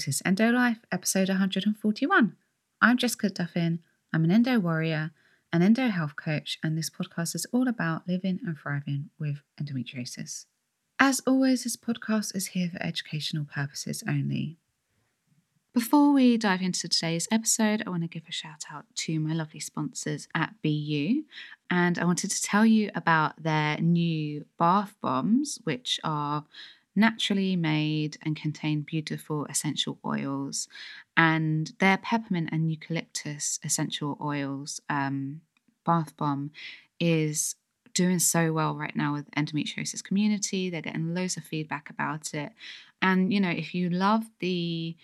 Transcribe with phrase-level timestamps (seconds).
[0.00, 2.34] The Endo Life, episode 141.
[2.80, 3.80] I'm Jessica Duffin.
[4.14, 5.10] I'm an endo warrior,
[5.52, 10.46] an endo health coach, and this podcast is all about living and thriving with endometriosis.
[10.98, 14.56] As always, this podcast is here for educational purposes only.
[15.74, 19.34] Before we dive into today's episode, I want to give a shout out to my
[19.34, 21.24] lovely sponsors at BeYou.
[21.68, 26.46] And I wanted to tell you about their new bath bombs, which are
[26.96, 30.68] naturally made and contain beautiful essential oils.
[31.16, 35.40] And their peppermint and eucalyptus essential oils um,
[35.84, 36.50] bath bomb
[36.98, 37.56] is
[37.94, 40.70] doing so well right now with endometriosis community.
[40.70, 42.52] They're getting loads of feedback about it.
[43.02, 44.96] And, you know, if you love the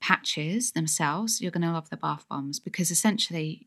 [0.00, 3.66] patches themselves, you're going to love the bath bombs because essentially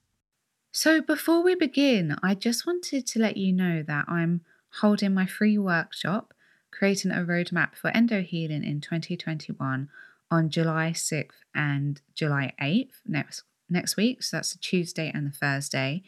[0.73, 4.39] So, before we begin, I just wanted to let you know that I'm
[4.79, 6.33] holding my free workshop,
[6.71, 9.89] Creating a Roadmap for Endo Healing in 2021,
[10.31, 14.23] on July 6th and July 8th next, next week.
[14.23, 16.03] So, that's the Tuesday and the Thursday.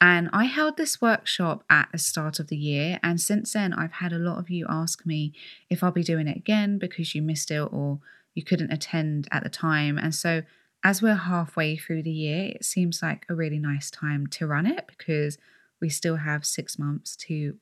[0.00, 2.98] And I held this workshop at the start of the year.
[3.02, 5.34] And since then, I've had a lot of you ask me
[5.68, 8.00] if I'll be doing it again because you missed it or
[8.34, 9.98] you couldn't attend at the time.
[9.98, 10.40] And so,
[10.86, 14.66] as we're halfway through the year, it seems like a really nice time to run
[14.66, 15.36] it because
[15.80, 17.56] we still have six months to,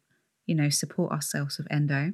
[0.45, 2.13] you know, support ourselves with endo.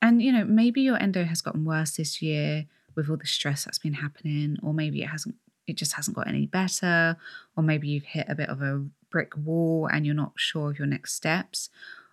[0.00, 2.64] And, you know, maybe your endo has gotten worse this year
[2.94, 5.34] with all the stress that's been happening, or maybe it hasn't,
[5.66, 7.18] it just hasn't got any better,
[7.54, 10.78] or maybe you've hit a bit of a brick wall and you're not sure of
[10.78, 11.68] your next steps.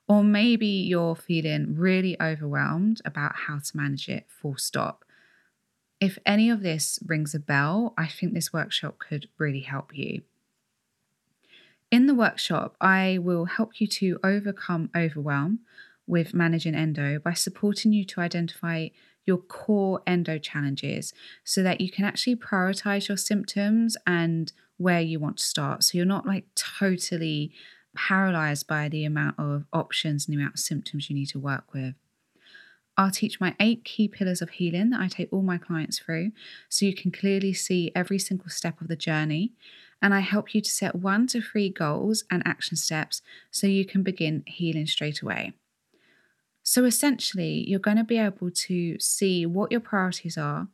[0.10, 5.05] Or maybe you're feeling really overwhelmed about how to manage it, full stop.
[6.06, 10.22] If any of this rings a bell, I think this workshop could really help you.
[11.90, 15.62] In the workshop, I will help you to overcome overwhelm
[16.06, 18.90] with managing endo by supporting you to identify
[19.26, 21.12] your core endo challenges
[21.44, 25.84] so that you can actually prioritize your symptoms and where you want to start.
[25.84, 27.52] So you're not like totally
[27.96, 31.74] paralyzed by the amount of options and the amount of symptoms you need to work
[31.74, 31.96] with.
[32.98, 36.32] I'll teach my eight key pillars of healing that I take all my clients through
[36.70, 39.52] so you can clearly see every single step of the journey.
[40.02, 43.86] And I help you to set one to three goals and action steps so you
[43.86, 45.54] can begin healing straight away.
[46.64, 50.68] So essentially, you're going to be able to see what your priorities are.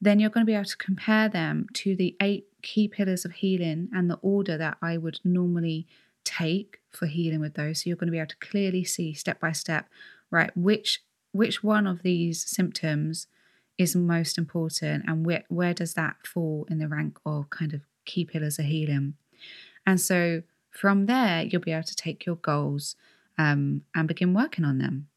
[0.00, 3.32] Then you're going to be able to compare them to the eight key pillars of
[3.32, 5.86] healing and the order that I would normally
[6.24, 7.82] take for healing with those.
[7.82, 9.88] So you're going to be able to clearly see step by step,
[10.30, 13.26] right, which which one of these symptoms
[13.78, 17.80] is most important and where where does that fall in the rank of kind of
[18.04, 19.14] key pillars of healing.
[19.86, 22.96] And so from there, you'll be able to take your goals
[23.38, 25.08] um, and begin working on them.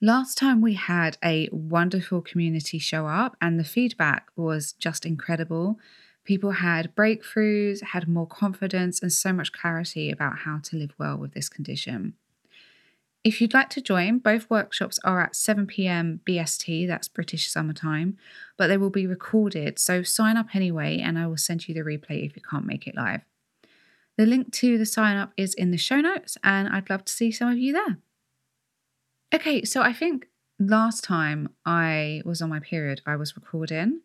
[0.00, 5.78] Last time we had a wonderful community show up, and the feedback was just incredible.
[6.24, 11.16] People had breakthroughs, had more confidence, and so much clarity about how to live well
[11.16, 12.14] with this condition.
[13.26, 18.16] If you'd like to join, both workshops are at 7 pm BST, that's British summertime,
[18.56, 21.80] but they will be recorded, so sign up anyway, and I will send you the
[21.80, 23.22] replay if you can't make it live.
[24.16, 27.12] The link to the sign up is in the show notes, and I'd love to
[27.12, 27.98] see some of you there.
[29.34, 30.28] Okay, so I think
[30.60, 34.02] last time I was on my period, I was recording,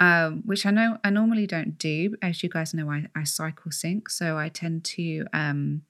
[0.00, 2.16] um, which I know I normally don't do.
[2.20, 5.82] As you guys know, I, I cycle sync, so I tend to um,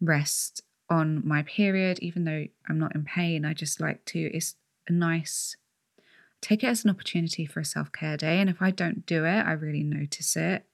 [0.00, 3.44] rest on my period, even though I'm not in pain.
[3.44, 4.56] I just like to, it's
[4.88, 5.56] a nice,
[6.40, 8.38] take it as an opportunity for a self care day.
[8.40, 10.64] And if I don't do it, I really notice it.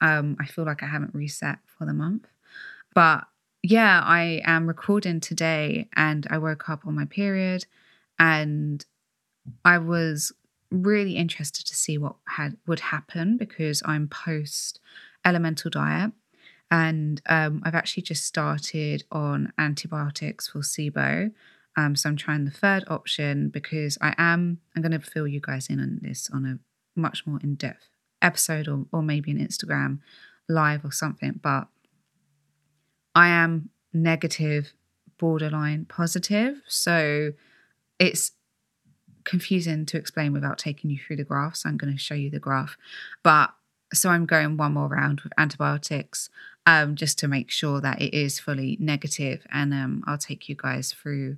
[0.00, 2.26] Um, I feel like I haven't reset for the month.
[2.94, 3.24] But
[3.62, 7.66] yeah, I am recording today and I woke up on my period
[8.18, 8.84] and
[9.64, 10.32] I was
[10.70, 14.80] really interested to see what had would happen because I'm post
[15.24, 16.12] elemental diet
[16.70, 21.32] and um, I've actually just started on antibiotics for SIBO.
[21.76, 25.40] Um, so I'm trying the third option because I am I'm going to fill you
[25.40, 26.58] guys in on this on a
[27.00, 27.88] much more in depth
[28.22, 29.98] episode or, or maybe an Instagram
[30.48, 31.40] live or something.
[31.42, 31.68] But
[33.14, 34.72] I am negative,
[35.18, 36.60] borderline positive.
[36.68, 37.32] So
[37.98, 38.32] it's
[39.24, 41.56] confusing to explain without taking you through the graph.
[41.56, 42.76] So I'm going to show you the graph.
[43.22, 43.50] But
[43.92, 46.30] so I'm going one more round with antibiotics
[46.66, 49.46] um, just to make sure that it is fully negative.
[49.52, 51.36] And um, I'll take you guys through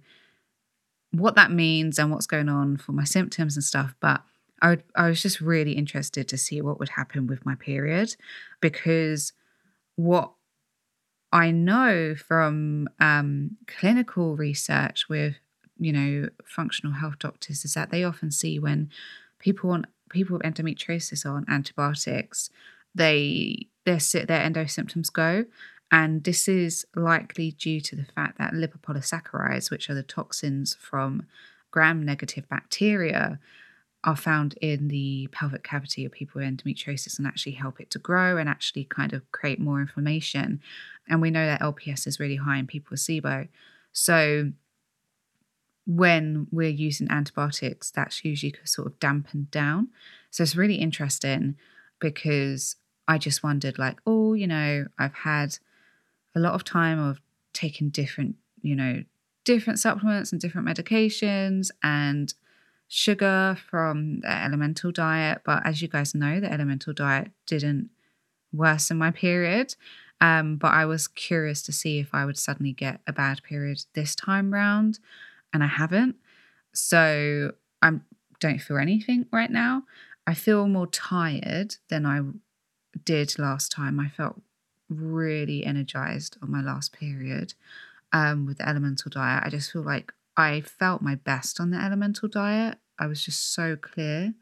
[1.13, 3.95] what that means and what's going on for my symptoms and stuff.
[4.01, 4.23] But
[4.61, 8.17] I, would, I was just really interested to see what would happen with my period
[8.61, 9.33] because
[9.97, 10.33] what
[11.33, 15.37] I know from um, clinical research with
[15.79, 18.91] you know functional health doctors is that they often see when
[19.39, 22.51] people on people with endometriosis on antibiotics,
[22.95, 25.45] they their their endo symptoms go,
[25.91, 31.27] and this is likely due to the fact that lipopolysaccharides, which are the toxins from
[31.71, 33.39] gram-negative bacteria,
[34.05, 37.99] are found in the pelvic cavity of people with endometriosis and actually help it to
[37.99, 40.61] grow and actually kind of create more inflammation.
[41.09, 43.49] And we know that LPS is really high in people with SIBO.
[43.93, 44.53] So
[45.87, 49.89] when we're using antibiotics, that's usually sort of dampened down.
[50.31, 51.57] So it's really interesting
[51.99, 52.77] because
[53.09, 55.59] I just wondered, like, oh, you know, I've had
[56.35, 57.21] a lot of time of
[57.53, 59.05] taking different, you know,
[59.45, 62.33] different supplements and different medications and
[62.89, 65.43] sugar from the elemental diet.
[65.45, 67.91] But as you guys know, the elemental diet didn't
[68.53, 69.75] worsen my period.
[70.21, 73.85] Um, but I was curious to see if I would suddenly get a bad period
[73.95, 75.01] this time round,
[75.53, 76.17] and I haven't.
[76.73, 77.93] So I
[78.41, 79.85] don't feel anything right now.
[80.27, 82.21] I feel more tired than I
[83.05, 83.99] did last time.
[83.99, 84.41] I felt
[84.89, 87.55] really energized on my last period
[88.13, 89.43] um, with the elemental diet.
[89.45, 92.79] I just feel like I felt my best on the elemental diet.
[92.99, 94.35] I was just so clear.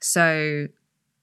[0.00, 0.68] So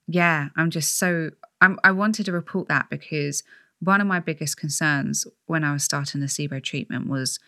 [0.07, 1.31] yeah, I'm just so
[1.61, 3.43] I'm, I wanted to report that because
[3.79, 7.39] one of my biggest concerns when I was starting the SIBO treatment was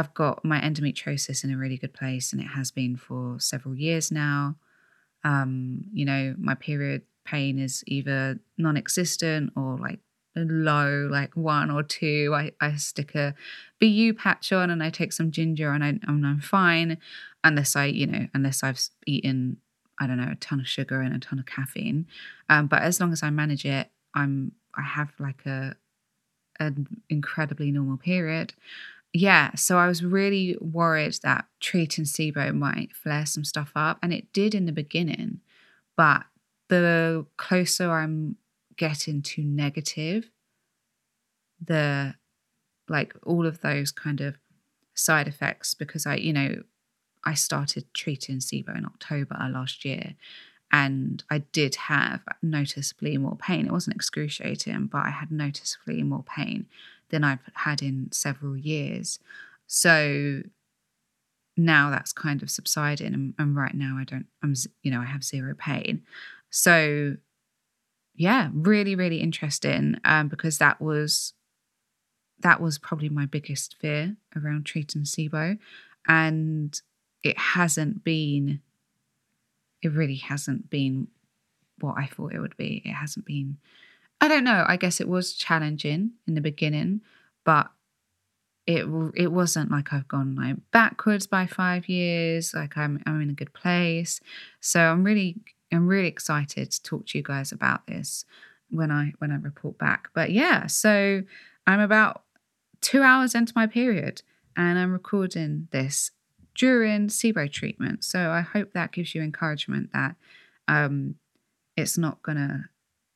[0.00, 3.76] I've got my endometriosis in a really good place and it has been for several
[3.76, 4.56] years now.
[5.24, 10.00] Um, you know, my period pain is either non existent or like
[10.34, 12.32] low, like one or two.
[12.34, 13.34] I, I stick a
[13.80, 16.96] BeYou patch on and I take some ginger and, I, and I'm fine
[17.44, 19.58] unless I, you know, unless I've eaten,
[19.98, 22.06] I don't know, a ton of sugar and a ton of caffeine.
[22.48, 25.74] Um, but as long as I manage it, I'm, I have like a,
[26.58, 28.54] an incredibly normal period.
[29.12, 34.12] Yeah, so I was really worried that treating SIBO might flare some stuff up, and
[34.12, 35.40] it did in the beginning.
[35.96, 36.24] But
[36.68, 38.36] the closer I'm
[38.76, 40.30] getting to negative,
[41.64, 42.14] the
[42.88, 44.36] like all of those kind of
[44.94, 46.62] side effects, because I, you know,
[47.24, 50.14] I started treating SIBO in October last year,
[50.72, 53.66] and I did have noticeably more pain.
[53.66, 56.66] It wasn't excruciating, but I had noticeably more pain
[57.10, 59.18] than I've had in several years.
[59.66, 60.42] So
[61.56, 64.26] now that's kind of subsiding, and, and right now I don't.
[64.42, 66.02] I'm you know I have zero pain.
[66.50, 67.16] So
[68.14, 71.34] yeah, really really interesting um, because that was
[72.40, 75.58] that was probably my biggest fear around treating SIBO,
[76.08, 76.80] and
[77.22, 78.60] it hasn't been.
[79.82, 81.08] It really hasn't been
[81.80, 82.82] what I thought it would be.
[82.84, 83.56] It hasn't been
[84.20, 84.64] I don't know.
[84.68, 87.00] I guess it was challenging in the beginning,
[87.44, 87.70] but
[88.66, 92.54] it it wasn't like I've gone like backwards by five years.
[92.54, 94.20] Like I'm I'm in a good place.
[94.60, 95.40] So I'm really
[95.72, 98.24] I'm really excited to talk to you guys about this
[98.70, 100.08] when I when I report back.
[100.14, 101.22] But yeah, so
[101.66, 102.22] I'm about
[102.80, 104.22] two hours into my period
[104.56, 106.10] and I'm recording this
[106.54, 108.04] during SIBO treatment.
[108.04, 110.16] So I hope that gives you encouragement that
[110.68, 111.16] um
[111.76, 112.68] it's not gonna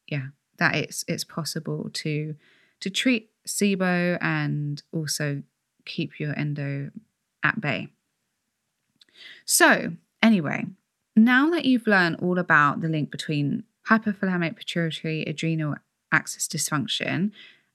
[0.09, 2.35] yeah that it's it's possible to
[2.81, 5.43] to treat SIBO and also
[5.85, 6.91] keep your endo
[7.43, 7.89] at bay.
[9.45, 9.93] So,
[10.23, 10.67] anyway,
[11.15, 15.77] now that you've learned all about the link between hypothalamic pituitary adrenal
[16.11, 17.31] axis dysfunction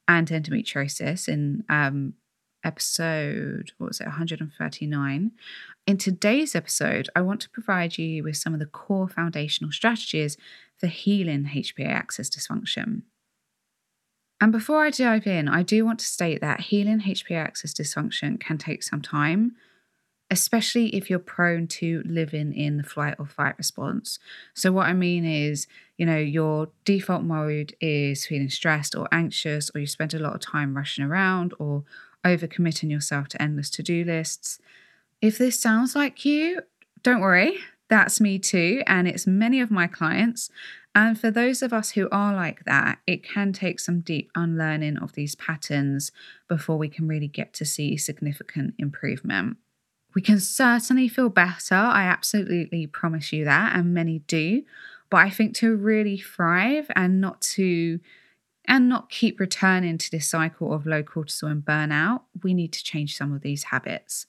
[0.07, 2.13] and endometriosis in um,
[2.63, 5.31] episode, what was it, 139.
[5.87, 10.37] In today's episode, I want to provide you with some of the core foundational strategies
[10.79, 13.01] for healing HPA axis dysfunction.
[14.41, 18.39] And before I dive in, I do want to state that healing HPA axis dysfunction
[18.39, 19.55] can take some time.
[20.31, 24.19] especially if you're prone to living in the flight or fight response.
[24.53, 25.65] So, what I mean is,
[25.97, 30.35] you know, your default mode is feeling stressed or anxious, or you spend a lot
[30.35, 31.83] of time rushing around or
[32.23, 34.59] overcommitting yourself to endless to do lists.
[35.21, 36.61] If this sounds like you,
[37.01, 37.57] don't worry,
[37.89, 38.83] that's me too.
[38.87, 40.49] And it's many of my clients.
[40.95, 44.97] And for those of us who are like that, it can take some deep unlearning
[44.97, 46.11] of these patterns
[46.47, 49.57] before we can really get to see significant improvement.
[50.15, 51.75] We can certainly feel better.
[51.75, 54.63] I absolutely promise you that, and many do.
[55.09, 57.99] But I think to really thrive and not to
[58.65, 62.83] and not keep returning to this cycle of low cortisol and burnout, we need to
[62.83, 64.27] change some of these habits.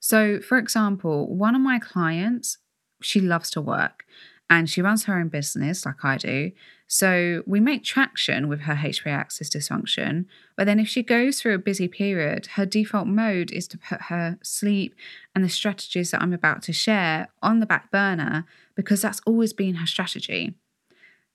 [0.00, 2.58] So, for example, one of my clients,
[3.02, 4.04] she loves to work
[4.48, 6.52] and she runs her own business like I do.
[6.86, 10.26] So we make traction with her HPA axis dysfunction.
[10.56, 14.02] But then if she goes through a busy period, her default mode is to put
[14.02, 14.94] her sleep
[15.34, 18.44] and the strategies that I'm about to share on the back burner
[18.76, 20.54] because that's always been her strategy.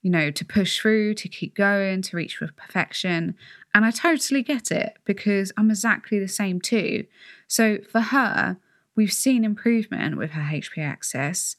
[0.02, 3.36] You know, to push through, to keep going, to reach for perfection.
[3.74, 7.06] And I totally get it because I'm exactly the same too.
[7.46, 8.58] So for her,
[8.96, 11.56] we've seen improvement with her HPA axis.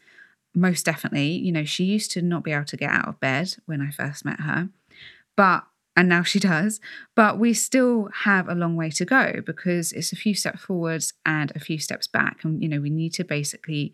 [0.56, 1.32] most definitely.
[1.32, 3.90] You know, she used to not be able to get out of bed when I
[3.92, 4.70] first met her,
[5.36, 6.80] but and now she does.
[7.16, 11.14] But we still have a long way to go because it's a few steps forwards
[11.26, 13.94] and a few steps back, and you know, we need to basically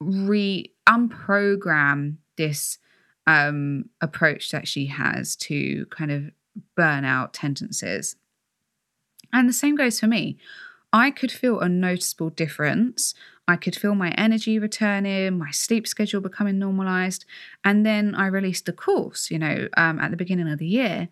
[0.00, 2.78] re unprogram this
[3.26, 6.30] um, approach that she has to kind of
[6.78, 8.16] burnout tendencies.
[9.32, 10.38] And the same goes for me.
[10.92, 13.14] I could feel a noticeable difference.
[13.48, 17.24] I could feel my energy returning, my sleep schedule becoming normalized.
[17.64, 21.08] And then I released the course, you know, um, at the beginning of the year.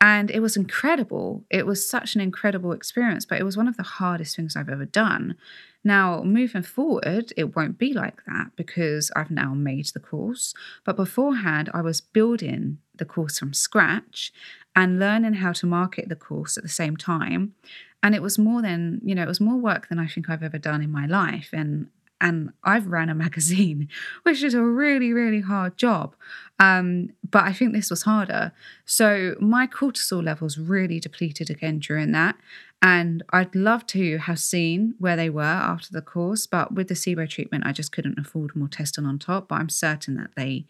[0.00, 1.44] And it was incredible.
[1.50, 4.68] It was such an incredible experience, but it was one of the hardest things I've
[4.68, 5.36] ever done.
[5.82, 10.52] Now, moving forward, it won't be like that because I've now made the course.
[10.84, 14.32] But beforehand, I was building the course from scratch
[14.74, 17.54] and learning how to market the course at the same time
[18.02, 20.42] and it was more than you know it was more work than i think i've
[20.42, 21.88] ever done in my life and
[22.20, 23.88] and i've ran a magazine
[24.22, 26.14] which is a really really hard job
[26.58, 28.52] um, but i think this was harder
[28.84, 32.36] so my cortisol levels really depleted again during that
[32.82, 36.94] and i'd love to have seen where they were after the course but with the
[36.94, 40.64] sibo treatment i just couldn't afford more testing on top but i'm certain that they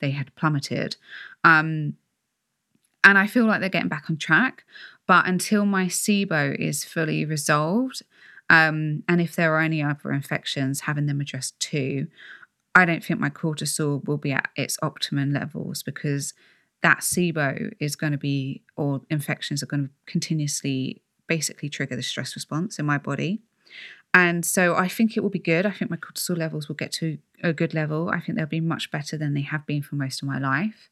[0.00, 0.96] they had plummeted
[1.44, 1.94] um,
[3.04, 4.64] and I feel like they're getting back on track.
[5.06, 8.02] But until my SIBO is fully resolved,
[8.50, 12.08] um, and if there are any other infections, having them addressed too,
[12.74, 16.34] I don't think my cortisol will be at its optimum levels because
[16.82, 22.02] that SIBO is going to be, or infections are going to continuously basically trigger the
[22.02, 23.40] stress response in my body.
[24.14, 25.66] And so I think it will be good.
[25.66, 28.08] I think my cortisol levels will get to a good level.
[28.08, 30.88] I think they'll be much better than they have been for most of my life.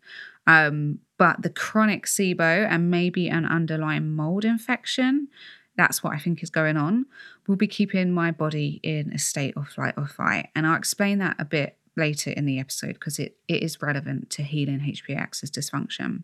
[0.47, 5.29] Um, but the chronic SIBO and maybe an underlying mold infection,
[5.77, 7.07] that's what I think is going on,
[7.47, 10.49] will be keeping my body in a state of flight or fight.
[10.55, 14.31] And I'll explain that a bit later in the episode because it, it is relevant
[14.31, 16.23] to healing HPA axis dysfunction.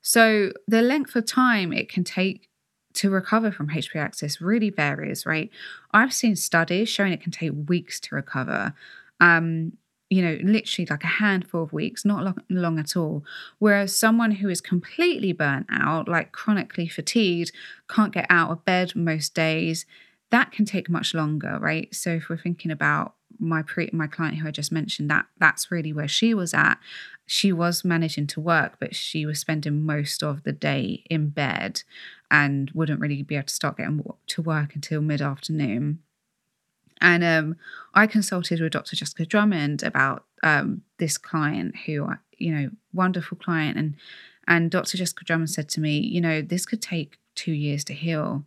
[0.00, 2.48] So, the length of time it can take
[2.94, 5.50] to recover from HPA axis really varies, right?
[5.92, 8.74] I've seen studies showing it can take weeks to recover.
[9.20, 9.74] Um,
[10.12, 13.24] you know, literally like a handful of weeks, not long, at all.
[13.58, 17.50] Whereas someone who is completely burnt out, like chronically fatigued,
[17.88, 19.86] can't get out of bed most days,
[20.28, 21.94] that can take much longer, right?
[21.94, 25.70] So if we're thinking about my pre my client who I just mentioned, that that's
[25.70, 26.76] really where she was at.
[27.24, 31.84] She was managing to work, but she was spending most of the day in bed
[32.30, 36.00] and wouldn't really be able to start getting to work until mid afternoon.
[37.02, 37.56] And um,
[37.94, 38.96] I consulted with Dr.
[38.96, 43.76] Jessica Drummond about um, this client who, you know, wonderful client.
[43.76, 43.96] And,
[44.46, 44.96] and Dr.
[44.96, 48.44] Jessica Drummond said to me, you know, this could take two years to heal.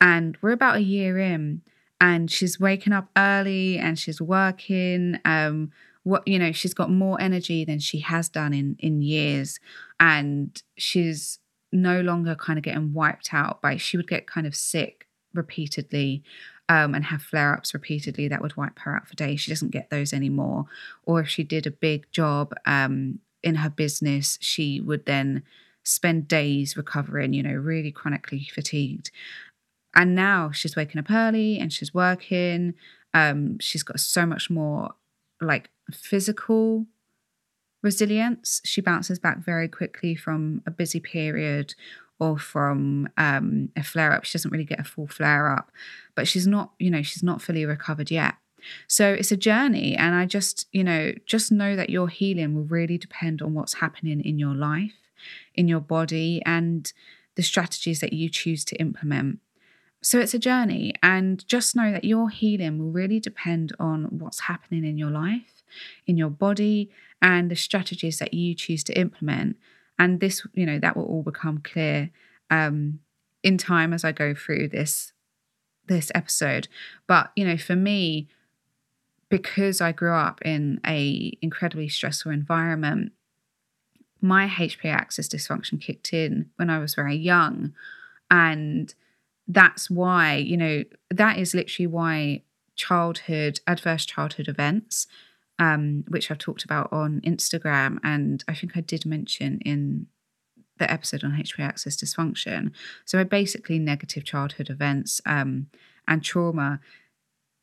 [0.00, 1.62] And we're about a year in,
[1.98, 5.18] and she's waking up early and she's working.
[5.24, 9.58] Um, what you know, she's got more energy than she has done in in years,
[9.98, 11.38] and she's
[11.72, 13.78] no longer kind of getting wiped out by.
[13.78, 16.22] She would get kind of sick repeatedly
[16.68, 19.40] um, and have flare ups repeatedly that would wipe her out for days.
[19.40, 20.66] She doesn't get those anymore.
[21.02, 25.42] Or if she did a big job um, in her business, she would then
[25.84, 29.10] spend days recovering, you know, really chronically fatigued.
[29.94, 32.74] And now she's waking up early and she's working.
[33.12, 34.94] Um, she's got so much more
[35.40, 36.86] like physical
[37.82, 38.62] resilience.
[38.64, 41.74] She bounces back very quickly from a busy period
[42.24, 44.24] or from um, a flare up.
[44.24, 45.70] She doesn't really get a full flare up,
[46.14, 48.34] but she's not, you know, she's not fully recovered yet.
[48.86, 49.94] So it's a journey.
[49.94, 53.74] And I just, you know, just know that your healing will really depend on what's
[53.74, 54.94] happening in your life,
[55.54, 56.90] in your body, and
[57.34, 59.40] the strategies that you choose to implement.
[60.02, 60.94] So it's a journey.
[61.02, 65.62] And just know that your healing will really depend on what's happening in your life,
[66.06, 66.90] in your body,
[67.20, 69.56] and the strategies that you choose to implement.
[69.98, 72.10] And this, you know, that will all become clear
[72.50, 73.00] um,
[73.42, 75.12] in time as I go through this
[75.86, 76.68] this episode.
[77.06, 78.28] But you know, for me,
[79.28, 83.12] because I grew up in a incredibly stressful environment,
[84.20, 87.74] my HPA axis dysfunction kicked in when I was very young.
[88.30, 88.94] And
[89.46, 92.42] that's why, you know, that is literally why
[92.74, 95.06] childhood, adverse childhood events,
[95.58, 100.06] um, which I've talked about on Instagram, and I think I did mention in
[100.78, 102.72] the episode on HPA axis dysfunction.
[103.04, 105.68] So, basically, negative childhood events um,
[106.08, 106.80] and trauma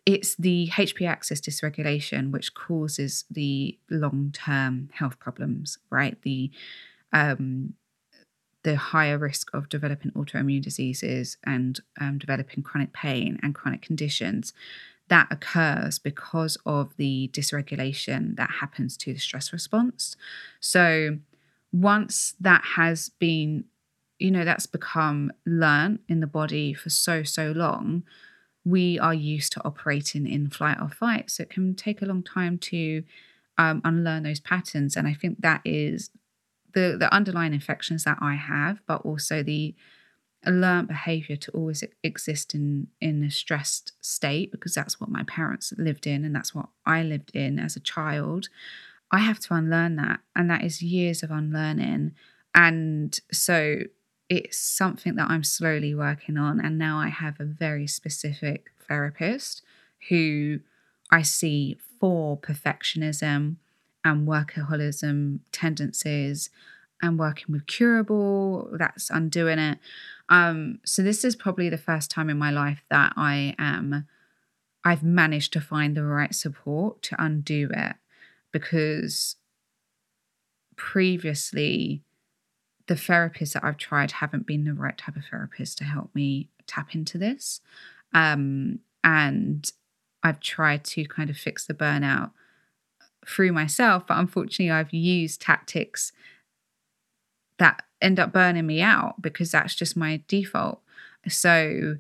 [0.06, 6.20] it's the HPA axis dysregulation which causes the long-term health problems, right?
[6.24, 6.52] The
[7.14, 7.74] um,
[8.64, 14.54] the higher risk of developing autoimmune diseases and um, developing chronic pain and chronic conditions
[15.12, 20.16] that occurs because of the dysregulation that happens to the stress response.
[20.62, 21.18] So
[21.74, 23.66] once that has been,
[24.20, 28.04] you know, that's become learned in the body for so, so long,
[28.64, 31.30] we are used to operating in flight or fight.
[31.30, 33.04] So it can take a long time to
[33.58, 34.96] um, unlearn those patterns.
[34.96, 36.10] And I think that is
[36.74, 39.76] the, the underlying infections that I have, but also the
[40.50, 45.72] learned behavior to always exist in in a stressed state because that's what my parents
[45.78, 48.50] lived in and that's what I lived in as a child.
[49.12, 50.22] I have to unlearn that.
[50.36, 52.14] And that is years of unlearning.
[52.56, 53.82] And so
[54.30, 56.60] it's something that I'm slowly working on.
[56.60, 59.62] And now I have a very specific therapist
[60.10, 60.62] who
[61.12, 63.58] I see for perfectionism
[64.04, 66.50] and workaholism tendencies
[67.02, 69.80] and working with Curable, that's undoing it.
[70.32, 74.08] Um, so this is probably the first time in my life that I am
[74.84, 77.98] I've managed to find the right support to undo it
[78.52, 79.36] because
[80.76, 82.02] previously
[82.88, 86.50] the therapists that I've tried haven't been the right type of therapist to help me
[86.66, 87.62] tap into this.
[88.14, 89.70] Um, and
[90.24, 92.32] I've tried to kind of fix the burnout
[93.28, 96.12] through myself, but unfortunately, I've used tactics
[97.62, 100.82] that end up burning me out because that's just my default.
[101.28, 101.98] So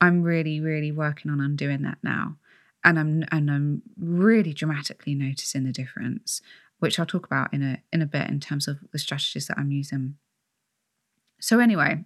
[0.00, 2.36] I'm really, really working on undoing that now.
[2.84, 6.40] And I'm and I'm really dramatically noticing the difference
[6.78, 9.58] which I'll talk about in a in a bit in terms of the strategies that
[9.58, 10.16] I'm using.
[11.40, 12.04] So anyway,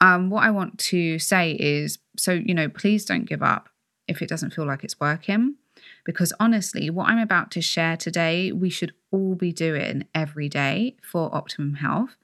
[0.00, 3.68] um, what I want to say is, so you know, please don't give up
[4.08, 5.56] if it doesn't feel like it's working,
[6.04, 10.96] because honestly, what I'm about to share today, we should all be doing every day
[11.02, 12.16] for optimum health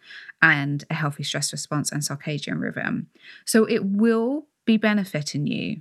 [0.42, 3.08] and a healthy stress response and circadian rhythm.
[3.44, 5.80] So it will be benefiting you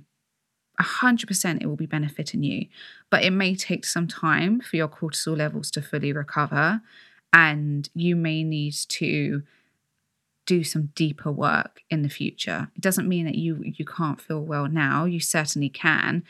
[0.80, 2.66] 100% it will be benefiting you.
[3.10, 6.80] But it may take some time for your cortisol levels to fully recover.
[7.32, 9.42] And you may need to
[10.46, 12.70] do some deeper work in the future.
[12.74, 15.04] It doesn't mean that you you can't feel well now.
[15.04, 16.24] You certainly can.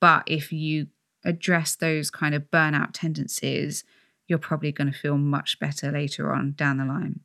[0.00, 0.88] But if you
[1.24, 3.84] address those kind of burnout tendencies,
[4.26, 7.20] you're probably going to feel much better later on down the line.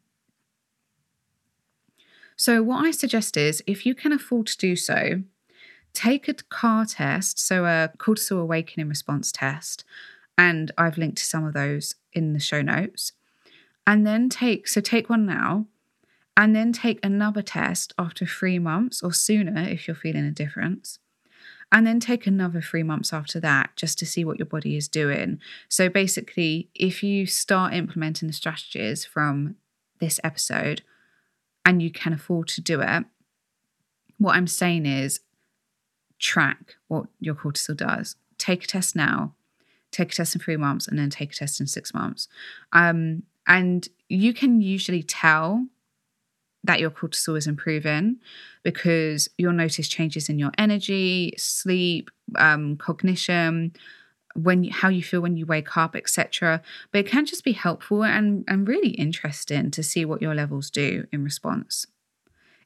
[2.36, 5.24] So, what I suggest is if you can afford to do so,
[5.94, 9.84] take a CAR test, so a cortisol awakening response test,
[10.38, 13.12] and I've linked to some of those in the show notes.
[13.86, 15.66] And then take, so take one now,
[16.38, 21.00] and then take another test after three months or sooner if you're feeling a difference.
[21.72, 24.88] And then take another three months after that just to see what your body is
[24.88, 25.40] doing.
[25.68, 29.56] So basically, if you start implementing the strategies from
[30.00, 30.82] this episode
[31.64, 33.06] and you can afford to do it,
[34.18, 35.20] what I'm saying is
[36.18, 38.16] track what your cortisol does.
[38.38, 39.36] Take a test now,
[39.92, 42.28] take a test in three months, and then take a test in six months.
[42.74, 45.68] Um, and you can usually tell
[46.63, 48.17] that your cortisol is improving
[48.63, 53.74] because you'll notice changes in your energy, sleep, um, cognition,
[54.36, 56.62] when you, how you feel when you wake up, etc.
[56.91, 60.69] But it can just be helpful and, and really interesting to see what your levels
[60.69, 61.86] do in response.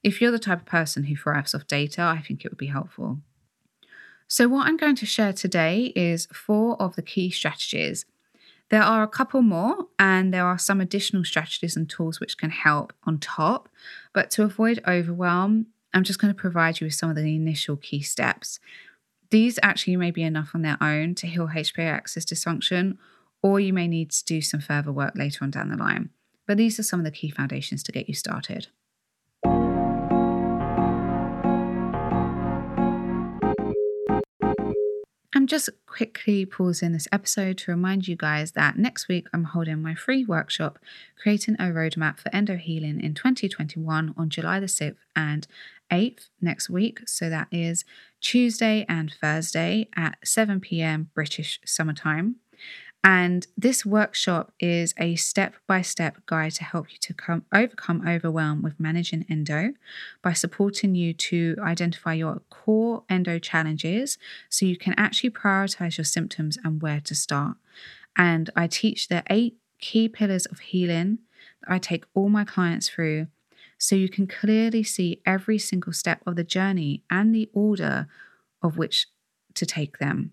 [0.03, 2.67] If you're the type of person who thrives off data, I think it would be
[2.67, 3.19] helpful.
[4.27, 8.05] So, what I'm going to share today is four of the key strategies
[8.73, 12.49] There are a couple more, and there are some additional strategies and tools which can
[12.49, 13.69] help on top.
[14.13, 17.77] But to avoid overwhelm, I'm just going to provide you with some of the initial
[17.77, 18.59] key steps.
[19.29, 22.97] These actually may be enough on their own to heal HPA axis dysfunction,
[23.43, 26.09] or you may need to do some further work later on down the line.
[26.47, 28.69] But these are some of the key foundations to get you started.
[35.35, 39.81] I'm just quickly pausing this episode to remind you guys that next week I'm holding
[39.81, 40.77] my free workshop,
[41.19, 45.47] Creating a Roadmap for Endo Healing in 2021 on July the 6th and
[45.91, 47.01] 8th next week.
[47.07, 47.83] So that is
[48.21, 52.35] Tuesday and Thursday at 7 pm British summertime.
[53.03, 58.07] And this workshop is a step by step guide to help you to come, overcome
[58.07, 59.73] overwhelm with managing endo
[60.21, 66.05] by supporting you to identify your core endo challenges so you can actually prioritize your
[66.05, 67.57] symptoms and where to start.
[68.15, 71.19] And I teach the eight key pillars of healing
[71.61, 73.27] that I take all my clients through
[73.77, 78.07] so you can clearly see every single step of the journey and the order
[78.61, 79.07] of which
[79.55, 80.31] to take them.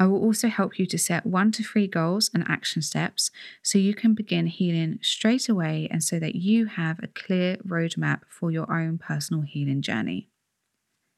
[0.00, 3.30] I will also help you to set one to three goals and action steps
[3.62, 8.22] so you can begin healing straight away and so that you have a clear roadmap
[8.26, 10.30] for your own personal healing journey.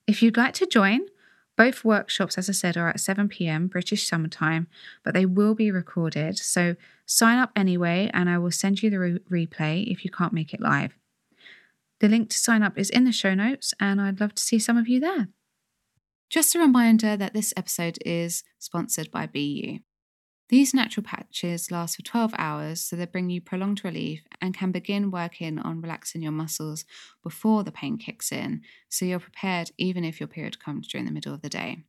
[0.08, 1.02] If you'd like to join,
[1.56, 4.66] both workshops, as I said, are at 7 pm British summertime,
[5.04, 6.36] but they will be recorded.
[6.38, 6.74] So
[7.06, 10.52] sign up anyway, and I will send you the re- replay if you can't make
[10.52, 10.98] it live.
[12.00, 14.58] The link to sign up is in the show notes, and I'd love to see
[14.58, 15.28] some of you there.
[16.32, 19.82] Just a reminder that this episode is sponsored by BeYou.
[20.48, 24.72] These natural patches last for 12 hours, so they bring you prolonged relief and can
[24.72, 26.86] begin working on relaxing your muscles
[27.22, 31.12] before the pain kicks in, so you're prepared even if your period comes during the
[31.12, 31.84] middle of the day.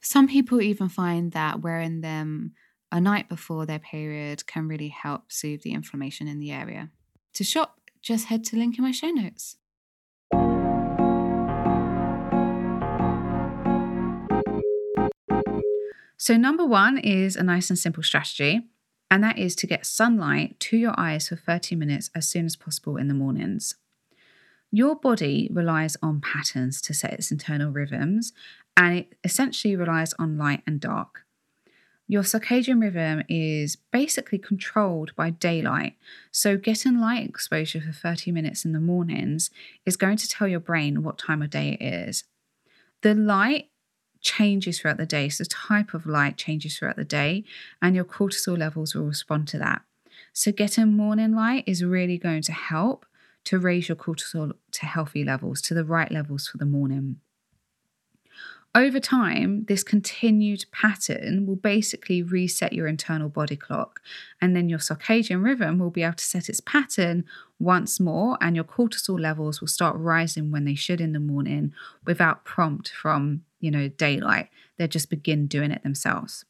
[0.00, 2.54] Some people even find that wearing them
[2.90, 6.88] a night before their period can really help soothe the inflammation in the area.
[7.34, 9.58] To shop, just head to the link in my show notes.
[16.18, 18.62] So, number one is a nice and simple strategy,
[19.10, 22.56] and that is to get sunlight to your eyes for 30 minutes as soon as
[22.56, 23.74] possible in the mornings.
[24.72, 28.32] Your body relies on patterns to set its internal rhythms,
[28.76, 31.22] and it essentially relies on light and dark.
[32.08, 35.94] Your circadian rhythm is basically controlled by daylight,
[36.30, 39.50] so getting light exposure for 30 minutes in the mornings
[39.84, 42.24] is going to tell your brain what time of day it is.
[43.02, 43.70] The light
[44.26, 45.28] changes throughout the day.
[45.28, 47.44] So, the type of light changes throughout the day,
[47.80, 49.82] and your cortisol levels will respond to that.
[50.32, 53.06] So, getting morning light is really going to help
[53.44, 57.20] to raise your cortisol to healthy levels, to the right levels for the morning.
[58.76, 64.02] Over time, this continued pattern will basically reset your internal body clock,
[64.38, 67.24] and then your circadian rhythm will be able to set its pattern
[67.58, 71.72] once more, and your cortisol levels will start rising when they should in the morning
[72.04, 74.50] without prompt from you know, daylight.
[74.76, 76.44] They just begin doing it themselves.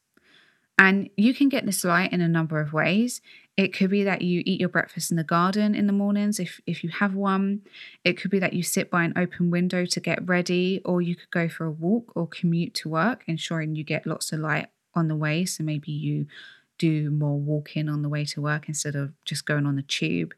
[0.78, 3.22] And you can get this light in a number of ways.
[3.56, 6.60] It could be that you eat your breakfast in the garden in the mornings if,
[6.66, 7.62] if you have one.
[8.04, 11.16] It could be that you sit by an open window to get ready, or you
[11.16, 14.68] could go for a walk or commute to work, ensuring you get lots of light
[14.94, 15.46] on the way.
[15.46, 16.26] So maybe you
[16.78, 20.34] do more walking on the way to work instead of just going on the tube.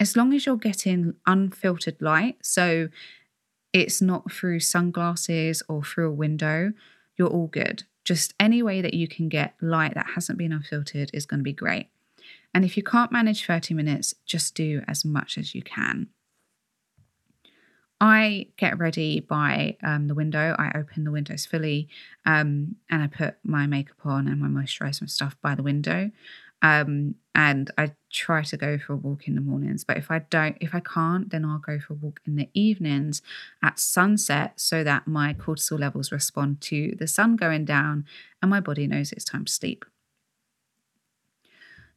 [0.00, 2.88] As long as you're getting unfiltered light, so
[3.74, 6.72] it's not through sunglasses or through a window,
[7.18, 7.84] you're all good.
[8.04, 11.44] Just any way that you can get light that hasn't been unfiltered is going to
[11.44, 11.88] be great.
[12.54, 16.08] And if you can't manage 30 minutes, just do as much as you can.
[18.00, 20.56] I get ready by um, the window.
[20.58, 21.88] I open the windows fully
[22.26, 26.10] um, and I put my makeup on and my moisturizer and stuff by the window.
[26.62, 29.84] Um, and I try to go for a walk in the mornings.
[29.84, 32.48] But if I don't, if I can't, then I'll go for a walk in the
[32.54, 33.22] evenings
[33.62, 38.04] at sunset so that my cortisol levels respond to the sun going down
[38.40, 39.84] and my body knows it's time to sleep.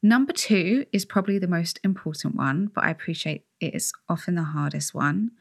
[0.06, 4.44] Number two is probably the most important one, but I appreciate it is often the
[4.44, 5.32] hardest one.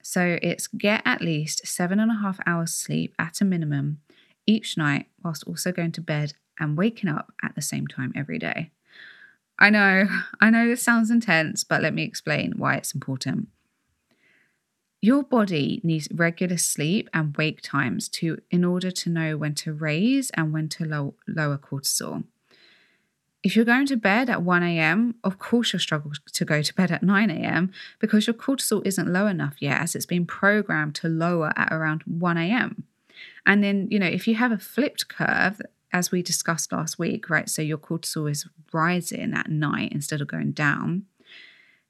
[0.00, 3.98] So it's get at least seven and a half hours sleep at a minimum
[4.46, 8.38] each night, whilst also going to bed and waking up at the same time every
[8.38, 8.70] day.
[9.58, 10.06] I know,
[10.40, 13.48] I know this sounds intense, but let me explain why it's important.
[15.02, 19.72] Your body needs regular sleep and wake times to in order to know when to
[19.72, 22.22] raise and when to low, lower cortisol.
[23.42, 26.74] If you're going to bed at 1 a.m., of course you'll struggle to go to
[26.74, 27.72] bed at 9 a.m.
[27.98, 32.02] because your cortisol isn't low enough yet as it's been programmed to lower at around
[32.02, 32.84] 1 a.m.
[33.46, 35.60] And then, you know, if you have a flipped curve,
[35.92, 37.48] as we discussed last week, right?
[37.48, 41.04] So your cortisol is rising at night instead of going down.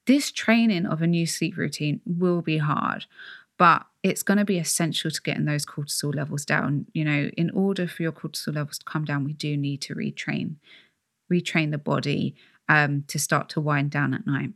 [0.06, 3.06] This training of a new sleep routine will be hard,
[3.58, 6.86] but it's going to be essential to getting those cortisol levels down.
[6.94, 9.94] You know, in order for your cortisol levels to come down, we do need to
[9.94, 10.54] retrain,
[11.31, 12.35] retrain the body
[12.69, 14.51] um, to start to wind down at night.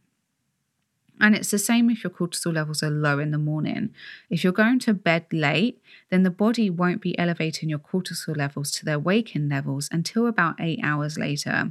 [1.21, 3.91] And it's the same if your cortisol levels are low in the morning.
[4.31, 8.71] If you're going to bed late, then the body won't be elevating your cortisol levels
[8.73, 11.71] to their waking levels until about eight hours later.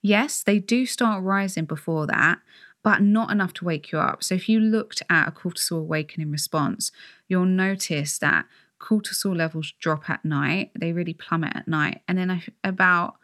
[0.00, 2.40] Yes, they do start rising before that,
[2.82, 4.24] but not enough to wake you up.
[4.24, 6.90] So if you looked at a cortisol awakening response,
[7.28, 8.46] you'll notice that
[8.80, 10.72] cortisol levels drop at night.
[10.76, 12.02] They really plummet at night.
[12.08, 13.14] And then about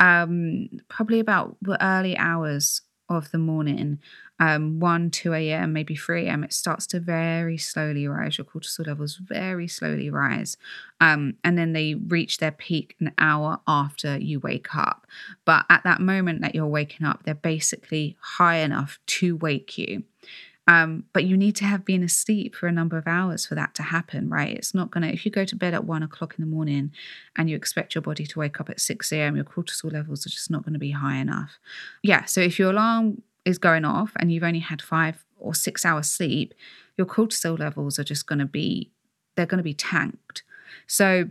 [0.00, 3.98] um, probably about the early hours of the morning,
[4.40, 8.38] um, 1, 2 a.m., maybe 3 a.m., it starts to very slowly rise.
[8.38, 10.56] Your cortisol levels very slowly rise.
[11.00, 15.06] Um, and then they reach their peak an hour after you wake up.
[15.44, 20.04] But at that moment that you're waking up, they're basically high enough to wake you.
[20.66, 23.74] Um, but you need to have been asleep for a number of hours for that
[23.74, 24.56] to happen, right?
[24.56, 26.90] It's not to, if you go to bed at one o'clock in the morning
[27.36, 30.30] and you expect your body to wake up at 6 a.m., your cortisol levels are
[30.30, 31.58] just not going to be high enough.
[32.02, 32.24] Yeah.
[32.24, 36.10] So if your alarm is going off and you've only had five or six hours
[36.10, 36.54] sleep,
[36.96, 38.90] your cortisol levels are just going to be,
[39.34, 40.44] they're going to be tanked.
[40.86, 41.28] So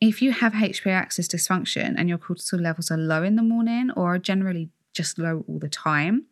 [0.00, 3.90] if you have HPA axis dysfunction and your cortisol levels are low in the morning
[3.90, 6.24] or are generally just low all the time,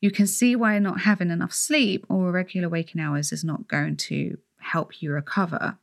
[0.00, 3.96] you can see why not having enough sleep or regular waking hours is not going
[3.96, 5.78] to help you recover.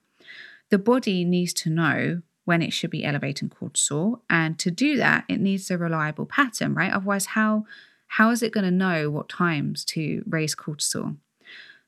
[0.70, 5.26] The body needs to know when it should be elevating cortisol, and to do that,
[5.28, 6.94] it needs a reliable pattern, right?
[6.94, 7.66] Otherwise, how
[8.08, 11.18] how is it going to know what times to raise cortisol?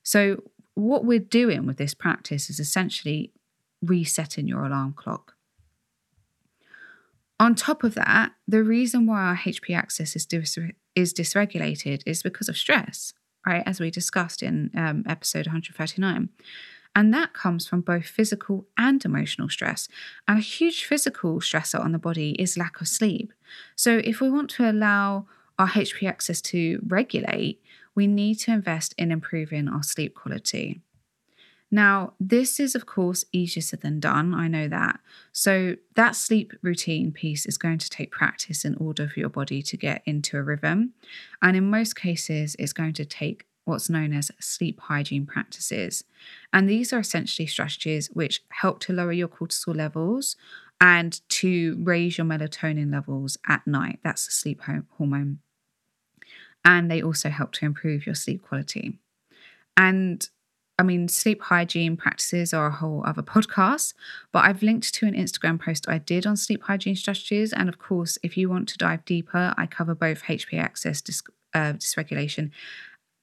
[0.02, 0.42] So,
[0.74, 3.32] what we're doing with this practice is essentially
[3.80, 5.34] resetting your alarm clock.
[7.40, 10.58] On top of that, the reason why our HPA axis is, dis-
[10.94, 13.14] is dysregulated is because of stress,
[13.46, 13.62] right?
[13.64, 16.30] As we discussed in um, episode 139.
[16.96, 19.88] And that comes from both physical and emotional stress.
[20.26, 23.32] And a huge physical stressor on the body is lack of sleep.
[23.76, 25.26] So, if we want to allow
[25.58, 27.62] our HPA axis to regulate,
[27.94, 30.80] we need to invest in improving our sleep quality.
[31.70, 34.32] Now, this is, of course, easier said than done.
[34.32, 35.00] I know that.
[35.32, 39.62] So, that sleep routine piece is going to take practice in order for your body
[39.62, 40.94] to get into a rhythm.
[41.42, 46.02] And in most cases, it's going to take what's known as sleep hygiene practices.
[46.52, 50.36] And these are essentially strategies which help to lower your cortisol levels
[50.80, 53.98] and to raise your melatonin levels at night.
[54.02, 54.62] That's the sleep
[54.96, 55.40] hormone.
[56.64, 58.98] And they also help to improve your sleep quality.
[59.76, 60.28] And
[60.78, 63.94] I mean, sleep hygiene practices are a whole other podcast,
[64.32, 67.52] but I've linked to an Instagram post I did on sleep hygiene strategies.
[67.52, 71.22] And of course, if you want to dive deeper, I cover both HPA axis dis-
[71.52, 72.52] uh, dysregulation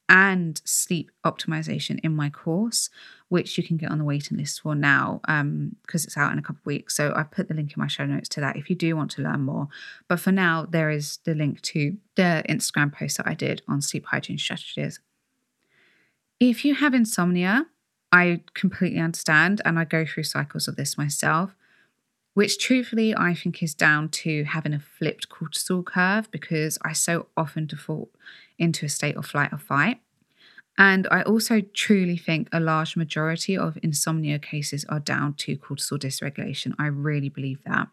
[0.07, 2.89] and sleep optimization in my course,
[3.29, 6.37] which you can get on the waiting list for now because um, it's out in
[6.37, 6.95] a couple of weeks.
[6.95, 9.11] So I put the link in my show notes to that if you do want
[9.11, 9.69] to learn more.
[10.07, 13.81] But for now, there is the link to the Instagram post that I did on
[13.81, 14.99] sleep hygiene strategies.
[16.39, 17.67] If you have insomnia,
[18.11, 21.55] I completely understand, and I go through cycles of this myself,
[22.33, 27.27] which truthfully I think is down to having a flipped cortisol curve because I so
[27.37, 28.09] often default
[28.57, 30.01] into a state of flight or fight.
[30.77, 35.97] And I also truly think a large majority of insomnia cases are down to cortisol
[35.97, 36.73] dysregulation.
[36.77, 37.87] I really believe that.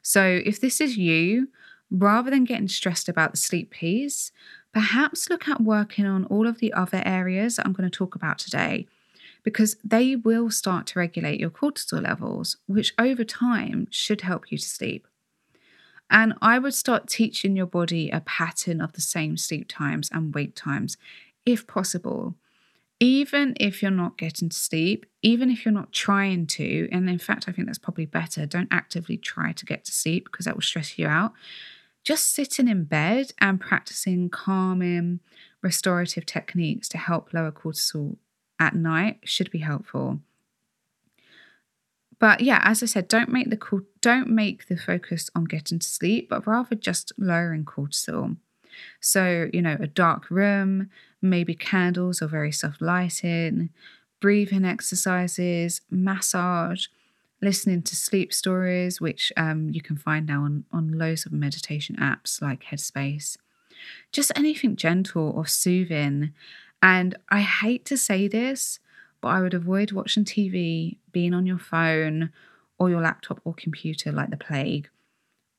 [0.00, 1.48] So if this is you,
[1.90, 4.32] rather than getting stressed about the sleep piece,
[4.76, 8.36] perhaps look at working on all of the other areas I'm going to talk about
[8.36, 8.86] today
[9.42, 14.58] because they will start to regulate your cortisol levels, which over time should help you
[14.58, 15.08] to sleep.
[16.10, 20.34] And I would start teaching your body a pattern of the same sleep times and
[20.34, 20.98] wake times
[21.46, 22.34] if possible.
[23.00, 27.18] Even if you're not getting to sleep, even if you're not trying to, and in
[27.18, 30.54] fact, I think that's probably better, don't actively try to get to sleep because that
[30.54, 31.32] will stress you out
[32.06, 35.18] just sitting in bed and practicing calming,
[35.60, 38.16] restorative techniques to help lower cortisol
[38.60, 40.20] at night should be helpful.
[42.20, 45.86] But yeah, as I said, don't make the don't make the focus on getting to
[45.86, 48.36] sleep, but rather just lowering cortisol.
[49.00, 50.90] So, you know, a dark room,
[51.20, 53.70] maybe candles or very soft lighting,
[54.20, 56.86] breathing exercises, massage,
[57.42, 61.96] listening to sleep stories, which um, you can find now on, on loads of meditation
[61.96, 63.36] apps like Headspace.
[64.12, 66.32] Just anything gentle or soothing.
[66.82, 68.78] And I hate to say this,
[69.20, 72.30] but I would avoid watching TV, being on your phone,
[72.78, 74.88] or your laptop or computer like the plague.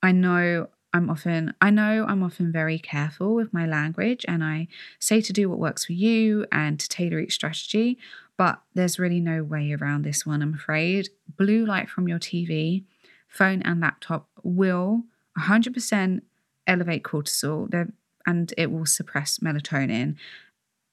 [0.01, 4.67] I know I'm often I know I'm often very careful with my language and I
[4.99, 7.99] say to do what works for you and to tailor each strategy,
[8.35, 11.09] but there's really no way around this one, I'm afraid.
[11.37, 12.83] Blue light from your TV,
[13.27, 15.03] phone and laptop will
[15.39, 16.21] 100%
[16.65, 17.91] elevate cortisol
[18.25, 20.15] and it will suppress melatonin.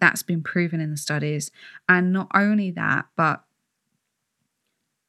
[0.00, 1.50] That's been proven in the studies.
[1.88, 3.42] And not only that, but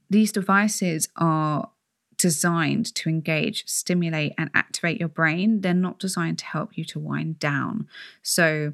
[0.10, 1.69] these devices are
[2.17, 5.62] designed to engage, stimulate, and activate your brain.
[5.62, 7.88] They're not designed to help you to wind down.
[8.21, 8.73] So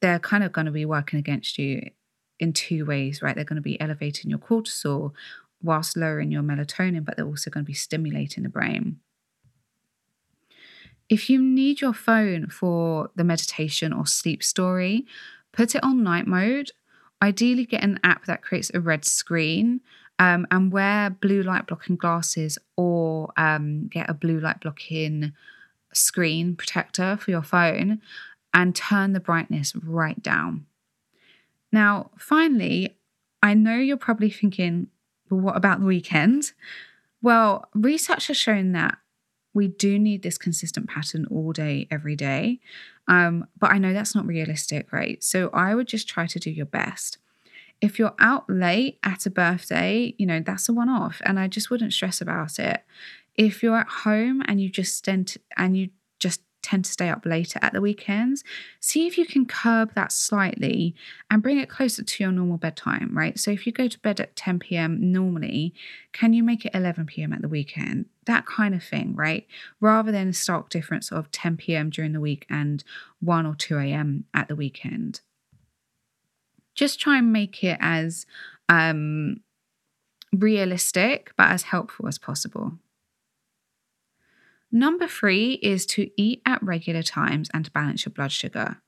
[0.00, 1.90] they're kind of going to be working against you
[2.38, 3.34] in two ways, right?
[3.34, 5.12] They're going to be elevating your cortisol
[5.62, 8.98] whilst lowering your melatonin, but they're also going to be stimulating the brain.
[11.08, 15.06] If you need your phone for the meditation or sleep story,
[15.52, 16.70] put it on night mode.
[17.20, 19.80] Ideally, get an app that creates a red screen
[20.20, 25.32] um, and wear blue light blocking glasses or um, get a blue light blocking
[25.94, 28.02] screen protector for your phone
[28.52, 30.66] and turn the brightness right down.
[31.72, 32.96] Now, finally,
[33.42, 34.88] I know you're probably thinking,
[35.30, 36.52] well, what about the weekend?
[37.22, 38.98] Well, research has shown that
[39.54, 42.60] we do need this consistent pattern all day, every day.
[43.08, 45.22] Um, but I know that's not realistic, right?
[45.24, 47.16] So I would just try to do your best.
[47.80, 51.48] If you're out late at a birthday, you know, that's a one off and I
[51.48, 52.84] just wouldn't stress about it.
[53.36, 57.24] If you're at home and you just tend and you just tend to stay up
[57.24, 58.44] later at the weekends,
[58.80, 60.94] see if you can curb that slightly
[61.30, 63.38] and bring it closer to your normal bedtime, right?
[63.38, 65.12] So if you go to bed at 10 p.m.
[65.12, 65.74] normally,
[66.12, 67.32] can you make it 11 p.m.
[67.32, 68.06] at the weekend?
[68.26, 69.46] That kind of thing, right?
[69.80, 71.90] Rather than a stark difference of 10 p.m.
[71.90, 72.84] during the week and
[73.20, 74.24] 1 or 2 a.m.
[74.34, 75.20] at the weekend.
[76.80, 78.24] Just try and make it as
[78.70, 79.42] um,
[80.32, 82.78] realistic but as helpful as possible.
[84.72, 88.78] Number three is to eat at regular times and balance your blood sugar.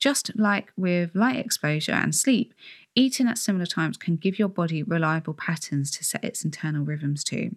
[0.00, 2.52] Just like with light exposure and sleep,
[2.96, 7.22] eating at similar times can give your body reliable patterns to set its internal rhythms
[7.22, 7.54] to.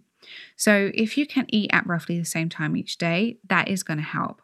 [0.55, 3.97] So, if you can eat at roughly the same time each day, that is going
[3.97, 4.42] to help.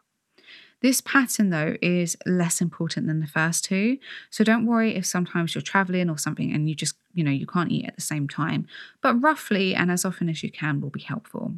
[0.81, 3.97] This pattern, though, is less important than the first two.
[4.29, 7.45] So don't worry if sometimes you're traveling or something and you just, you know, you
[7.45, 8.65] can't eat at the same time.
[9.01, 11.55] But roughly and as often as you can will be helpful.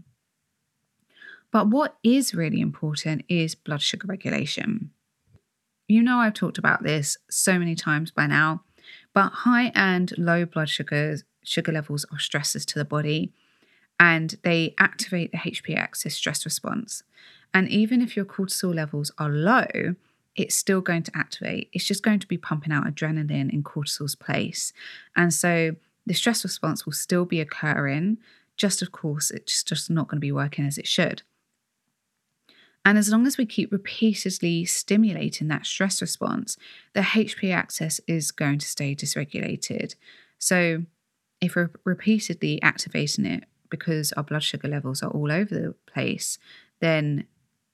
[1.52, 4.92] But what is really important is blood sugar regulation.
[5.88, 8.64] You know, I've talked about this so many times by now,
[9.14, 13.34] but high and low blood sugars, sugar levels are stresses to the body
[14.00, 17.04] and they activate the HPA axis stress response.
[17.54, 19.96] And even if your cortisol levels are low,
[20.36, 21.70] it's still going to activate.
[21.74, 24.72] It's just going to be pumping out adrenaline in cortisol's place.
[25.16, 28.18] And so the stress response will still be occurring,
[28.56, 31.24] just of course, it's just not going to be working as it should.
[32.84, 36.58] And as long as we keep repeatedly stimulating that stress response,
[36.94, 39.96] the HPA axis is going to stay dysregulated.
[40.40, 40.84] So,
[41.40, 46.38] if we're repeatedly activating it because our blood sugar levels are all over the place,
[46.80, 47.26] then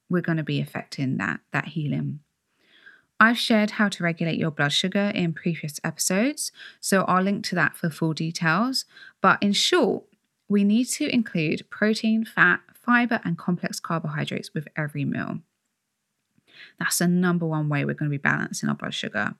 [0.09, 2.19] we're going to be affecting that, that healing.
[3.19, 7.55] I've shared how to regulate your blood sugar in previous episodes, so I'll link to
[7.55, 8.85] that for full details.
[9.21, 10.03] But in short,
[10.47, 15.39] we need to include protein, fat, fiber, and complex carbohydrates with every meal.
[16.79, 19.35] That's the number one way we're going to be balancing our blood sugar.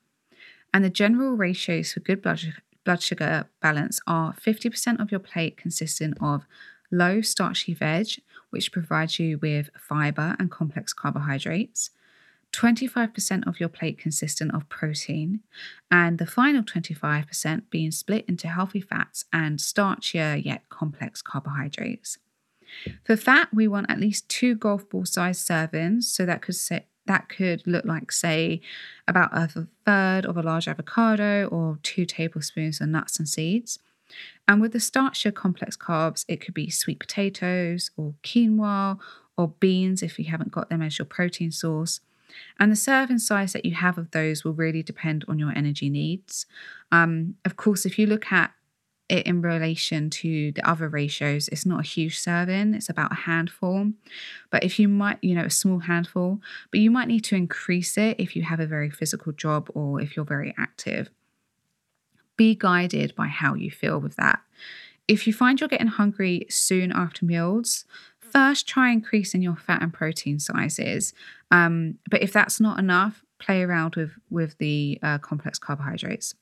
[0.73, 2.41] And the general ratios for good blood,
[2.83, 6.45] blood sugar balance are 50% of your plate consisting of
[6.91, 11.91] low starchy veg, which provides you with fiber and complex carbohydrates,
[12.53, 15.41] 25% of your plate consisting of protein,
[15.91, 22.17] and the final 25% being split into healthy fats and starchier yet complex carbohydrates.
[23.05, 26.85] For fat, we want at least two golf ball sized servings, so that could say,
[27.05, 28.61] that could look like, say,
[29.07, 33.79] about a third of a large avocado or two tablespoons of nuts and seeds.
[34.47, 38.97] And with the starchier complex carbs, it could be sweet potatoes or quinoa
[39.37, 41.99] or beans if you haven't got them as your protein source.
[42.59, 45.89] And the serving size that you have of those will really depend on your energy
[45.89, 46.45] needs.
[46.91, 48.51] Um, of course, if you look at
[49.09, 53.15] it in relation to the other ratios, it's not a huge serving, it's about a
[53.15, 53.91] handful.
[54.49, 56.39] But if you might, you know, a small handful,
[56.71, 60.01] but you might need to increase it if you have a very physical job or
[60.01, 61.09] if you're very active.
[62.37, 64.39] Be guided by how you feel with that.
[65.07, 67.85] If you find you're getting hungry soon after meals,
[68.19, 71.13] first try increasing your fat and protein sizes.
[71.49, 76.35] Um, but if that's not enough, play around with with the uh, complex carbohydrates.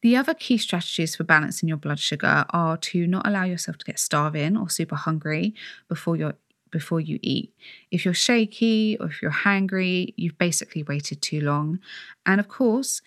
[0.00, 3.84] The other key strategies for balancing your blood sugar are to not allow yourself to
[3.84, 5.54] get starving or super hungry
[5.88, 6.34] before you're
[6.70, 7.52] before you eat.
[7.90, 11.80] If you're shaky or if you're hangry, you've basically waited too long.
[12.26, 13.00] And of course,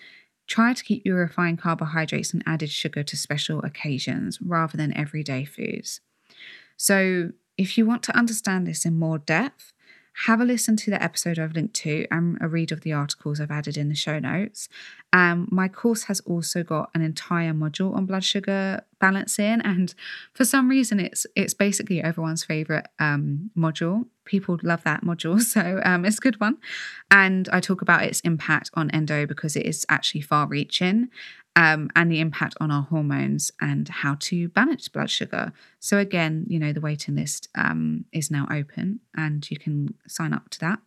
[0.48, 5.46] try to keep your refined carbohydrates and added sugar to special occasions rather than everyday
[5.46, 6.02] foods.
[6.78, 9.72] So, if you want to understand this in more depth,
[10.26, 13.40] have a listen to the episode I've linked to and a read of the articles
[13.40, 14.68] I've added in the show notes.
[15.14, 19.94] Um, my course has also got an entire module on blood sugar balancing, and
[20.34, 24.06] for some reason, it's it's basically everyone's favorite um, module.
[24.32, 26.58] People love that module, so um, it's a good one.
[27.12, 31.10] And I talk about its impact on endo because it is actually far-reaching,
[31.58, 35.52] um, and the impact on our hormones and how to balance blood sugar.
[35.82, 40.32] So again, you know, the waiting list um, is now open, and you can sign
[40.32, 40.80] up to that.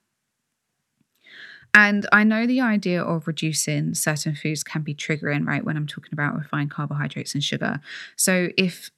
[1.74, 5.64] And I know the idea of reducing certain foods can be triggering, right?
[5.64, 7.80] When I'm talking about refined carbohydrates and sugar.
[8.16, 8.90] So if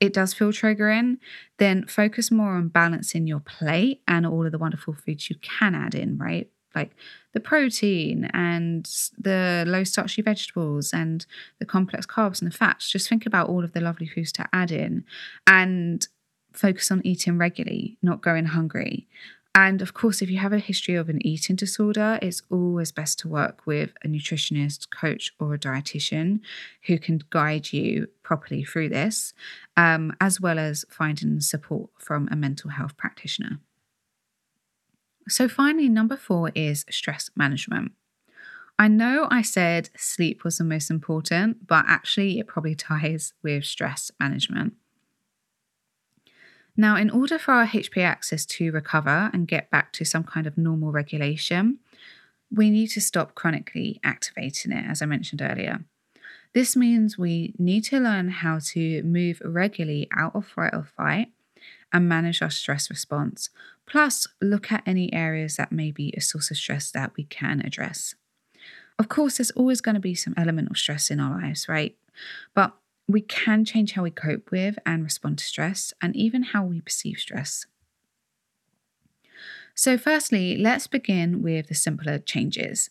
[0.00, 1.18] it does feel triggering,
[1.58, 5.74] then focus more on balancing your plate and all of the wonderful foods you can
[5.74, 6.50] add in, right?
[6.74, 6.92] Like
[7.32, 8.84] the protein and
[9.18, 11.26] the low starchy vegetables and
[11.58, 12.90] the complex carbs and the fats.
[12.90, 15.04] Just think about all of the lovely foods to add in
[15.46, 16.06] and
[16.52, 19.08] focus on eating regularly, not going hungry.
[19.54, 23.18] And of course, if you have a history of an eating disorder, it's always best
[23.20, 26.40] to work with a nutritionist, coach, or a dietitian
[26.86, 29.34] who can guide you properly through this,
[29.76, 33.58] um, as well as finding support from a mental health practitioner.
[35.28, 37.92] So, finally, number four is stress management.
[38.78, 43.64] I know I said sleep was the most important, but actually, it probably ties with
[43.64, 44.74] stress management.
[46.80, 50.46] Now, in order for our HPA axis to recover and get back to some kind
[50.46, 51.80] of normal regulation,
[52.54, 55.84] we need to stop chronically activating it, as I mentioned earlier.
[56.54, 61.32] This means we need to learn how to move regularly out of fight or fight
[61.92, 63.50] and manage our stress response,
[63.84, 67.60] plus look at any areas that may be a source of stress that we can
[67.60, 68.14] address.
[69.00, 71.96] Of course, there's always going to be some element of stress in our lives, right?
[72.54, 72.76] But
[73.08, 76.80] we can change how we cope with and respond to stress and even how we
[76.82, 77.66] perceive stress.
[79.74, 82.90] So, firstly, let's begin with the simpler changes.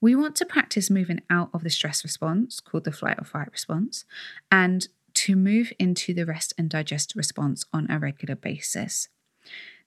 [0.00, 3.52] We want to practice moving out of the stress response, called the flight or fight
[3.52, 4.06] response,
[4.50, 9.08] and to move into the rest and digest response on a regular basis.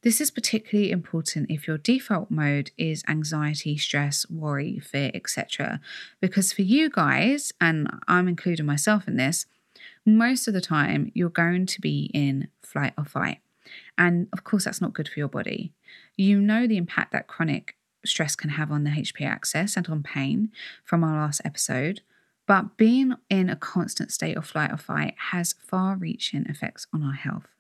[0.04, 5.80] This is particularly important if your default mode is anxiety, stress, worry, fear, etc.
[6.20, 9.46] Because for you guys, and I'm including myself in this,
[10.06, 13.40] most of the time you're going to be in flight or fight.
[13.98, 15.72] And of course, that's not good for your body.
[16.18, 20.04] You know the impact that chronic stress can have on the HPA axis and on
[20.04, 20.52] pain
[20.84, 22.02] from our last episode.
[22.46, 27.04] But being in a constant state of flight or fight has far reaching effects on
[27.04, 27.53] our health.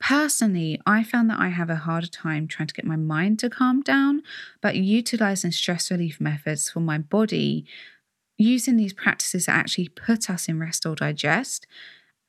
[0.00, 3.50] Personally, I found that I have a harder time trying to get my mind to
[3.50, 4.22] calm down,
[4.60, 7.66] but utilizing stress relief methods for my body,
[8.36, 11.66] using these practices that actually put us in rest or digest,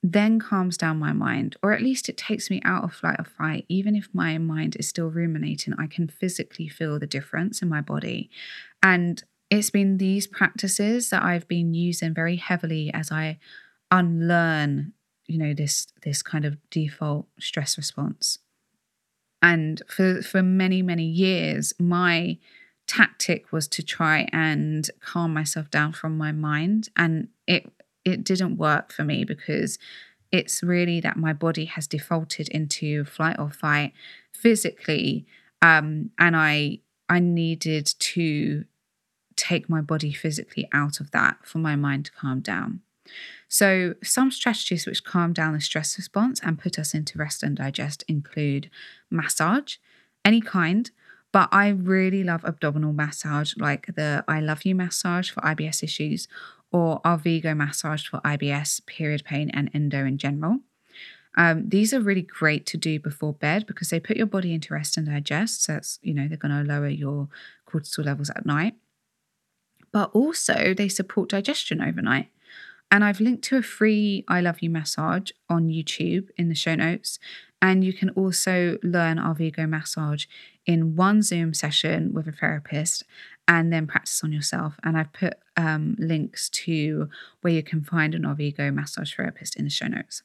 [0.02, 3.26] then calms down my mind, or at least it takes me out of flight or
[3.26, 3.66] fight.
[3.68, 7.82] Even if my mind is still ruminating, I can physically feel the difference in my
[7.82, 8.30] body.
[8.82, 13.40] And it's been these practices that I've been using very heavily as I
[13.92, 14.94] unlearn
[15.30, 18.40] you know this this kind of default stress response.
[19.42, 22.38] And for for many many years my
[22.88, 26.90] tactic was to try and calm myself down from my mind.
[26.96, 27.72] And it
[28.04, 29.78] it didn't work for me because
[30.32, 33.94] it's really that my body has defaulted into flight or fight
[34.32, 35.26] physically
[35.62, 38.66] um, and i i needed to
[39.36, 42.82] take my body physically out of that for my mind to calm down
[43.48, 47.58] so, some strategies which calm down the stress response and put us into rest and
[47.58, 48.70] digest include
[49.10, 49.78] massage,
[50.24, 50.92] any kind,
[51.32, 56.28] but I really love abdominal massage, like the I Love You massage for IBS issues
[56.72, 60.60] or Arvigo massage for IBS, period pain, and endo in general.
[61.38, 64.74] Um, these are really great to do before bed because they put your body into
[64.74, 65.64] rest and digest.
[65.64, 67.30] So it's, you know, they're going to lower your
[67.68, 68.76] cortisol levels at night.
[69.92, 72.30] But also, they support digestion overnight.
[72.92, 76.76] And I've linked to a free I Love You massage on YouTube in the show
[76.76, 77.20] notes.
[77.62, 80.26] And you can also learn Arvigo massage
[80.66, 83.04] in one Zoom session with a therapist
[83.48, 84.76] and then practice on yourself.
[84.84, 87.10] And I've put um, links to
[87.42, 90.24] where you can find an Arvigo massage therapist in the show notes.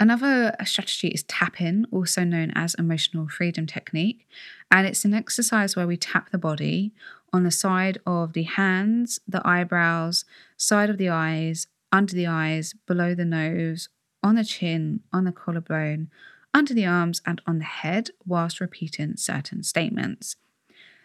[0.00, 4.26] Another strategy is tapping, also known as emotional freedom technique.
[4.70, 6.94] And it's an exercise where we tap the body
[7.32, 10.24] on the side of the hands, the eyebrows,
[10.56, 13.88] side of the eyes, under the eyes, below the nose,
[14.22, 16.10] on the chin, on the collarbone,
[16.52, 20.36] under the arms, and on the head, whilst repeating certain statements.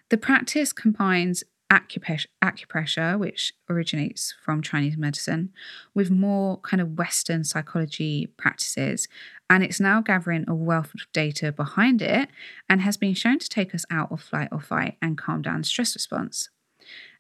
[0.10, 5.52] The practice combines acupressure, which originates from Chinese medicine,
[5.94, 9.08] with more kind of Western psychology practices.
[9.50, 12.30] And it's now gathering a wealth of data behind it
[12.70, 15.64] and has been shown to take us out of flight or fight and calm down
[15.64, 16.50] stress response.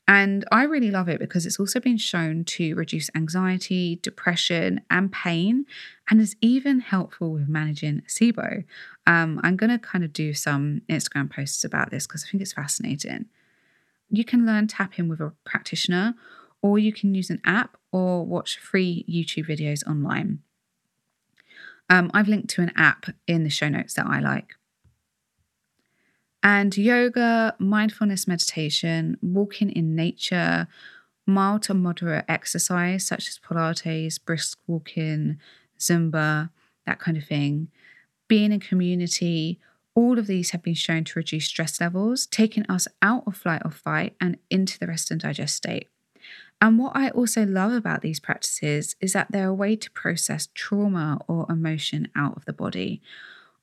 [0.08, 5.12] And I really love it because it's also been shown to reduce anxiety, depression, and
[5.12, 5.66] pain,
[6.10, 8.66] and is even helpful with managing SIBO.
[9.08, 12.41] Um, I'm going to kind of do some Instagram posts about this because I think
[12.41, 13.26] it's fascinating.
[14.10, 16.16] You can learn tapping with a practitioner,
[16.62, 20.39] or you can use an app or watch free YouTube videos online.
[21.89, 24.56] Um, I've linked to an app in the show notes that I like.
[26.41, 30.68] And yoga, mindfulness meditation, walking in nature,
[31.26, 35.39] mild to moderate exercise such as Pilates, brisk walking,
[35.80, 36.49] Zumba,
[36.86, 37.70] that kind of thing,
[38.28, 39.60] being in community,
[39.96, 43.62] all of these have been shown to reduce stress levels, taking us out of flight
[43.66, 45.89] or fight and into the rest and digest state.
[46.62, 50.50] And what I also love about these practices is that they're a way to process
[50.54, 53.02] trauma or emotion out of the body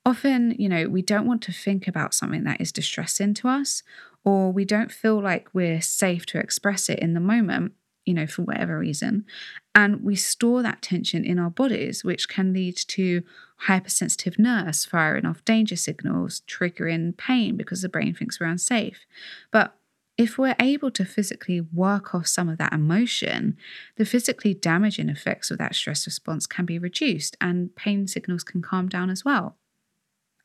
[0.05, 3.83] often, you know, we don't want to think about something that is distressing to us,
[4.23, 7.73] or we don't feel like we're safe to express it in the moment,
[8.05, 9.25] you know, for whatever reason.
[9.73, 13.23] And we store that tension in our bodies, which can lead to
[13.67, 19.05] hypersensitive nerves firing off danger signals, triggering pain because the brain thinks we're unsafe.
[19.51, 19.75] But
[20.17, 23.57] if we're able to physically work off some of that emotion,
[23.95, 28.61] the physically damaging effects of that stress response can be reduced and pain signals can
[28.61, 29.55] calm down as well.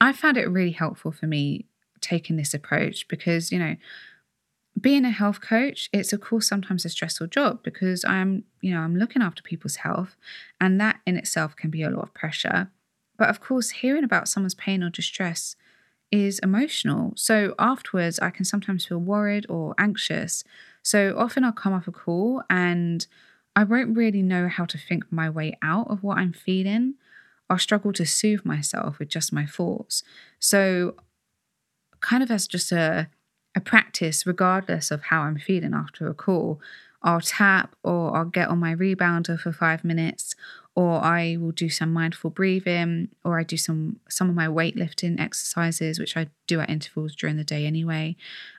[0.00, 1.66] I found it really helpful for me
[2.00, 3.76] taking this approach because, you know,
[4.80, 8.80] being a health coach, it's of course sometimes a stressful job because I'm, you know,
[8.80, 10.16] I'm looking after people's health
[10.60, 12.70] and that in itself can be a lot of pressure.
[13.18, 15.56] But of course, hearing about someone's pain or distress
[16.10, 17.12] is emotional.
[17.16, 20.44] So afterwards, I can sometimes feel worried or anxious.
[20.82, 23.06] So often I'll come off a call and
[23.54, 26.94] I won't really know how to think my way out of what I'm feeling.
[27.50, 30.02] I'll struggle to soothe myself with just my thoughts.
[30.38, 30.94] So,
[32.00, 33.08] kind of as just a,
[33.54, 36.60] a practice, regardless of how I'm feeling after a call,
[37.02, 40.34] I'll tap or I'll get on my rebounder for five minutes,
[40.78, 45.18] or I will do some mindful breathing, or I do some some of my weightlifting
[45.18, 48.14] exercises, which I do at intervals during the day anyway.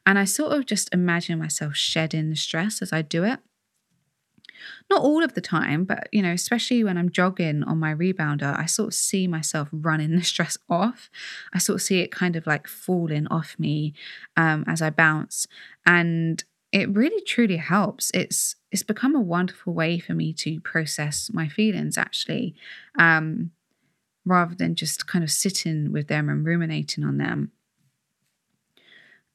[0.05, 3.39] And I sort of just imagine myself shedding the stress as I do it.
[4.89, 8.53] Not all of the time, but you know, especially when I'm jogging on my rebounder,
[8.53, 11.09] I sort of see myself running the stress off.
[11.53, 13.93] I sort of see it kind of like falling off me
[14.35, 15.47] um, as I bounce,
[15.85, 18.11] and it really truly helps.
[18.13, 22.55] It's it's become a wonderful way for me to process my feelings actually,
[22.97, 23.51] um,
[24.25, 27.51] rather than just kind of sitting with them and ruminating on them.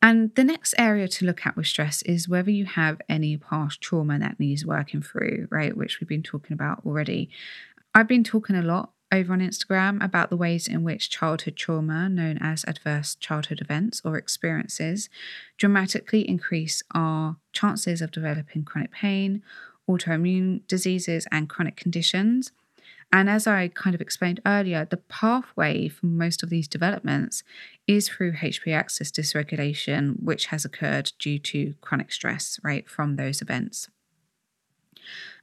[0.01, 3.81] And the next area to look at with stress is whether you have any past
[3.81, 5.75] trauma that needs working through, right?
[5.75, 7.31] Which we've been talking about already.
[7.95, 12.09] I've been talking a lot over on Instagram about the ways in which childhood trauma,
[12.09, 15.09] known as adverse childhood events or experiences,
[15.57, 19.43] dramatically increase our chances of developing chronic pain,
[19.89, 22.51] autoimmune diseases, and chronic conditions.
[23.13, 27.45] And as I kind of explained earlier, the pathway for most of these developments
[27.87, 33.41] is through HPA axis dysregulation, which has occurred due to chronic stress, right, from those
[33.41, 33.89] events.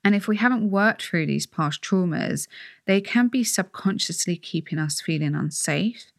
[0.04, 2.48] And if we haven't worked through these past traumas,
[2.86, 6.12] they can be subconsciously keeping us feeling unsafe.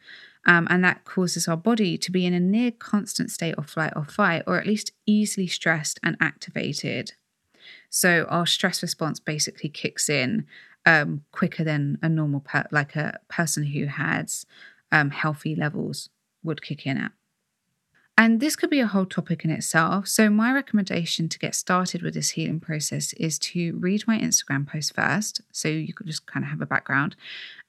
[0.44, 3.92] Um, and that causes our body to be in a near constant state of flight
[3.94, 7.12] or fight, or at least easily stressed and activated.
[7.90, 10.46] So our stress response basically kicks in
[10.84, 14.46] um, quicker than a normal per- like a person who has
[14.90, 16.08] um, healthy levels
[16.42, 17.12] would kick in at.
[18.18, 20.06] And this could be a whole topic in itself.
[20.06, 24.66] So, my recommendation to get started with this healing process is to read my Instagram
[24.66, 25.40] post first.
[25.50, 27.16] So, you could just kind of have a background.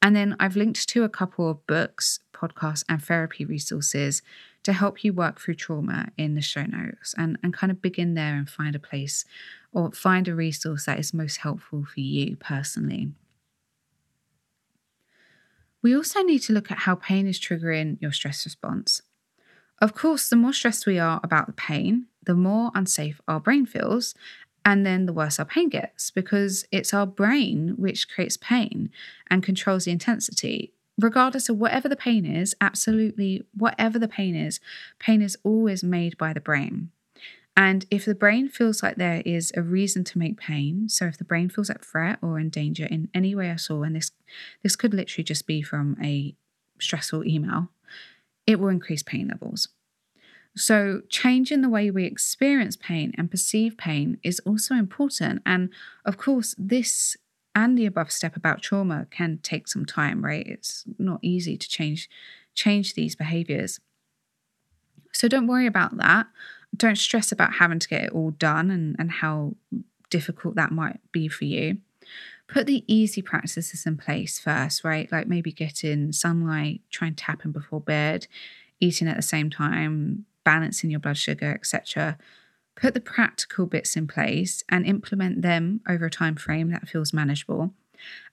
[0.02, 4.22] And then I've linked to a couple of books, podcasts, and therapy resources
[4.64, 8.14] to help you work through trauma in the show notes and, and kind of begin
[8.14, 9.26] there and find a place
[9.72, 13.12] or find a resource that is most helpful for you personally.
[15.82, 19.02] We also need to look at how pain is triggering your stress response.
[19.84, 23.66] Of course, the more stressed we are about the pain, the more unsafe our brain
[23.66, 24.16] feels,
[24.64, 28.92] and then the worse our pain gets because it's our brain which creates pain
[29.30, 30.72] and controls the intensity.
[30.98, 34.62] Regardless of whatever the pain is, absolutely whatever the pain is,
[35.00, 36.92] pain is always made by the brain.
[37.58, 41.18] And if the brain feels like there is a reason to make pain, so if
[41.18, 44.12] the brain feels at threat or in danger in any way at all, and this
[44.64, 46.38] this could literally just be from a
[46.80, 47.68] stressful email,
[48.48, 49.70] it will increase pain levels.
[50.56, 55.42] So, changing the way we experience pain and perceive pain is also important.
[55.46, 55.70] And
[56.06, 57.18] of course, this
[57.56, 60.46] and the above step about trauma can take some time, right?
[60.46, 62.10] It's not easy to change
[62.54, 63.80] change these behaviors.
[65.12, 66.28] So don't worry about that.
[66.76, 69.56] Don't stress about having to get it all done and, and how
[70.10, 71.78] difficult that might be for you.
[72.48, 75.12] Put the easy practices in place first, right?
[75.12, 78.28] Like maybe getting sunlight, try and tap in before bed,
[78.80, 82.18] eating at the same time, balancing your blood sugar, etc.
[82.76, 87.14] Put the practical bits in place and implement them over a time frame that feels
[87.14, 87.74] manageable.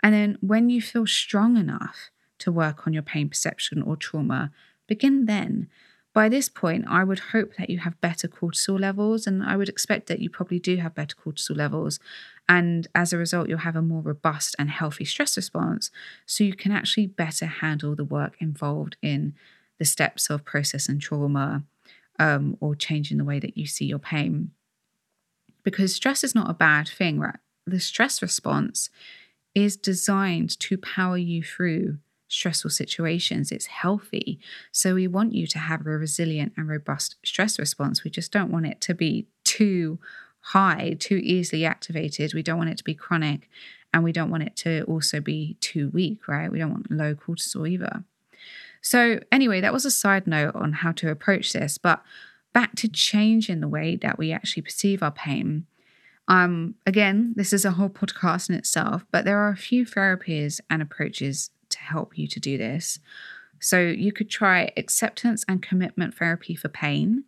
[0.03, 4.51] And then when you feel strong enough to work on your pain perception or trauma,
[4.87, 5.69] begin then.
[6.13, 9.69] By this point, I would hope that you have better cortisol levels, and I would
[9.69, 12.01] expect that you probably do have better cortisol levels.
[12.49, 15.93] And as a result, you'll have a more robust and healthy stress response,
[16.27, 19.35] so you can actually better handle the work involved in
[19.79, 21.63] the steps of processing trauma
[22.21, 24.51] um, or changing the way that you see your pain.
[25.65, 27.39] Because stress is not a bad thing, right?
[27.67, 28.91] The stress response
[29.55, 31.99] is designed to power you through
[32.29, 33.51] stressful situations.
[33.51, 34.39] It's healthy.
[34.71, 38.05] So we want you to have a resilient and robust stress response.
[38.05, 39.99] We just don't want it to be too
[40.41, 42.35] high, too easily activated.
[42.35, 43.49] We don't want it to be chronic
[43.93, 46.53] and we don't want it to also be too weak, right?
[46.53, 48.05] We don't want low cortisol either.
[48.81, 52.03] So, anyway, that was a side note on how to approach this, but
[52.53, 55.67] back to changing the way that we actually perceive our pain.
[56.29, 60.61] Um, again, this is a whole podcast in itself, but there are a few therapies
[60.71, 62.99] and approaches to help you to do this.
[63.59, 67.25] So you could try acceptance and commitment therapy for pain.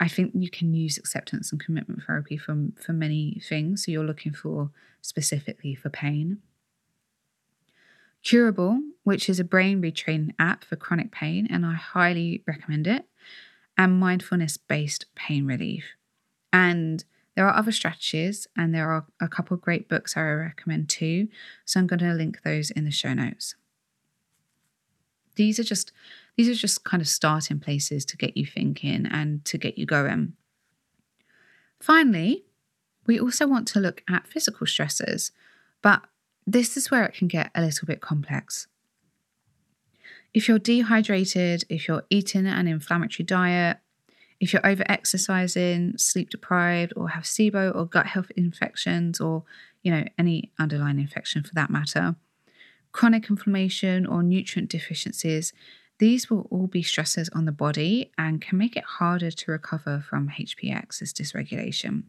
[0.00, 3.84] I think you can use acceptance and commitment therapy for, for many things.
[3.84, 4.70] So you're looking for
[5.02, 6.38] specifically for pain.
[8.26, 13.04] Curable, which is a brain retraining app for chronic pain, and I highly recommend it.
[13.78, 15.84] And mindfulness based pain relief.
[16.52, 17.04] And
[17.34, 21.28] there are other strategies, and there are a couple of great books I recommend too.
[21.66, 23.54] So I'm going to link those in the show notes
[25.36, 25.92] these are just
[26.36, 29.86] these are just kind of starting places to get you thinking and to get you
[29.86, 30.34] going.
[31.80, 32.44] Finally,
[33.06, 35.30] we also want to look at physical stressors,
[35.80, 36.02] but
[36.46, 38.68] this is where it can get a little bit complex.
[40.32, 43.78] If you're dehydrated, if you're eating an inflammatory diet,
[44.38, 49.44] if you're over exercising, sleep deprived, or have SIBO or gut health infections, or
[49.82, 52.16] you know any underlying infection for that matter,
[52.92, 55.52] chronic inflammation, or nutrient deficiencies,
[55.98, 60.04] these will all be stressors on the body and can make it harder to recover
[60.06, 62.02] from HPA axis dysregulation.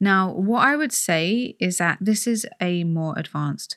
[0.00, 3.76] Now, what I would say is that this is a more advanced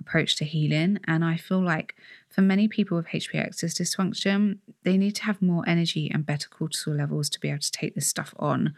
[0.00, 1.94] approach to healing, and I feel like
[2.28, 6.48] for many people with HPA axis dysfunction, they need to have more energy and better
[6.48, 8.74] cortisol levels to be able to take this stuff on.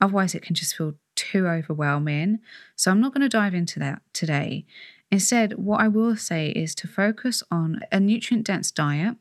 [0.00, 2.40] Otherwise, it can just feel too overwhelming.
[2.76, 4.66] So, I'm not going to dive into that today.
[5.10, 9.16] Instead, what I will say is to focus on a nutrient dense diet,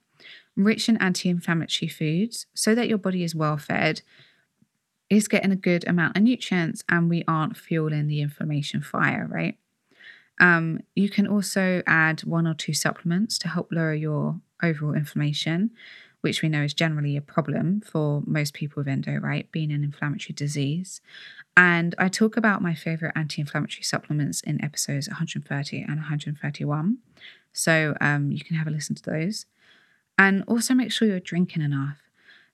[0.55, 4.01] rich in anti inflammatory foods, so that your body is well fed,
[5.17, 9.57] is getting a good amount of nutrients, and we aren't fueling the inflammation fire, right?
[10.39, 15.71] Um, you can also add one or two supplements to help lower your overall inflammation,
[16.21, 19.51] which we know is generally a problem for most people with endo, right?
[19.51, 21.01] Being an inflammatory disease.
[21.55, 26.97] And I talk about my favorite anti inflammatory supplements in episodes 130 and 131.
[27.51, 29.45] So um, you can have a listen to those.
[30.17, 32.02] And also make sure you're drinking enough.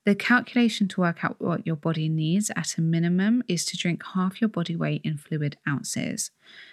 [0.09, 4.01] The calculation to work out what your body needs at a minimum is to drink
[4.15, 6.31] half your body weight in fluid ounces.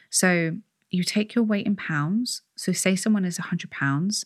[0.09, 0.57] So
[0.91, 2.41] you take your weight in pounds.
[2.57, 4.25] So, say someone is 100 pounds,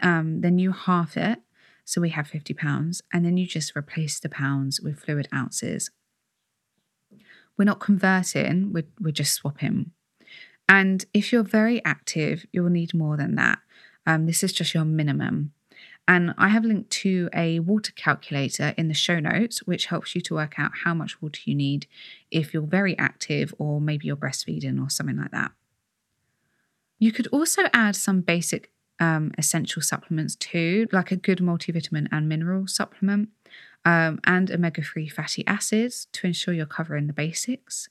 [0.00, 1.40] um, then you half it.
[1.84, 5.90] So, we have 50 pounds, and then you just replace the pounds with fluid ounces
[7.58, 9.92] we're not converting, we're, we're just swapping.
[10.66, 13.58] And if you're very active, you'll need more than that.
[14.06, 15.52] Um, this is just your minimum.
[16.08, 20.20] And I have linked to a water calculator in the show notes, which helps you
[20.22, 21.86] to work out how much water you need
[22.30, 25.50] if you're very active or maybe you're breastfeeding or something like that.
[26.98, 32.28] You could also add some basic um, essential supplements too, like a good multivitamin and
[32.28, 33.30] mineral supplement
[33.84, 37.88] um, and omega 3 fatty acids to ensure you're covering the basics.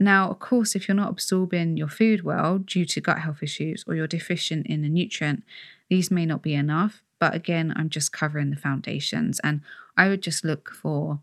[0.00, 3.84] Now, of course, if you're not absorbing your food well due to gut health issues
[3.86, 5.44] or you're deficient in a nutrient,
[5.88, 7.02] these may not be enough.
[7.22, 9.60] But again, I'm just covering the foundations and
[9.96, 11.20] I would just look for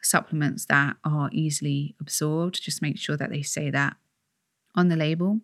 [0.00, 2.62] supplements that are easily absorbed.
[2.62, 3.96] Just make sure that they say that
[4.76, 5.40] on the label.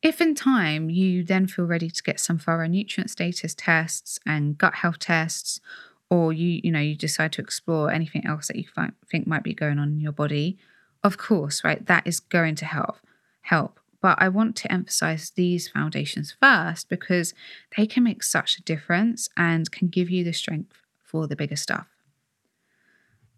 [0.00, 4.56] If in time you then feel ready to get some thorough nutrient status tests and
[4.56, 5.60] gut health tests,
[6.08, 9.42] or you you know you decide to explore anything else that you find, think might
[9.42, 10.56] be going on in your body,
[11.04, 12.96] of course, right, that is going to help.
[13.42, 17.34] Help, but I want to emphasize these foundations first because
[17.76, 21.56] they can make such a difference and can give you the strength for the bigger
[21.56, 21.86] stuff.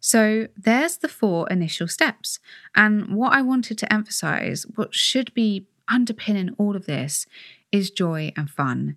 [0.00, 2.38] So, there's the four initial steps.
[2.74, 7.26] And what I wanted to emphasize, what should be underpinning all of this,
[7.70, 8.96] is joy and fun.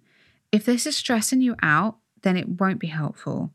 [0.51, 3.51] If this is stressing you out, then it won't be helpful.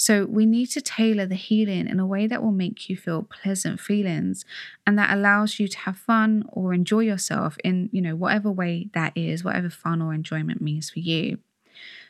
[0.00, 3.22] So we need to tailor the healing in a way that will make you feel
[3.22, 4.46] pleasant feelings
[4.86, 8.88] and that allows you to have fun or enjoy yourself in, you know, whatever way
[8.94, 11.36] that is, whatever fun or enjoyment means for you.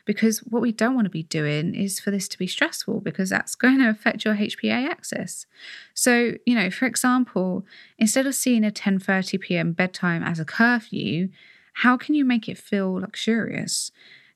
[0.05, 3.29] Because what we don't want to be doing is for this to be stressful because
[3.29, 5.45] that's going to affect your HPA axis.
[5.93, 7.65] So, you know, for example,
[7.99, 9.73] instead of seeing a 10:30 p.m.
[9.73, 11.27] bedtime as a curfew,
[11.73, 13.91] how can you make it feel luxurious?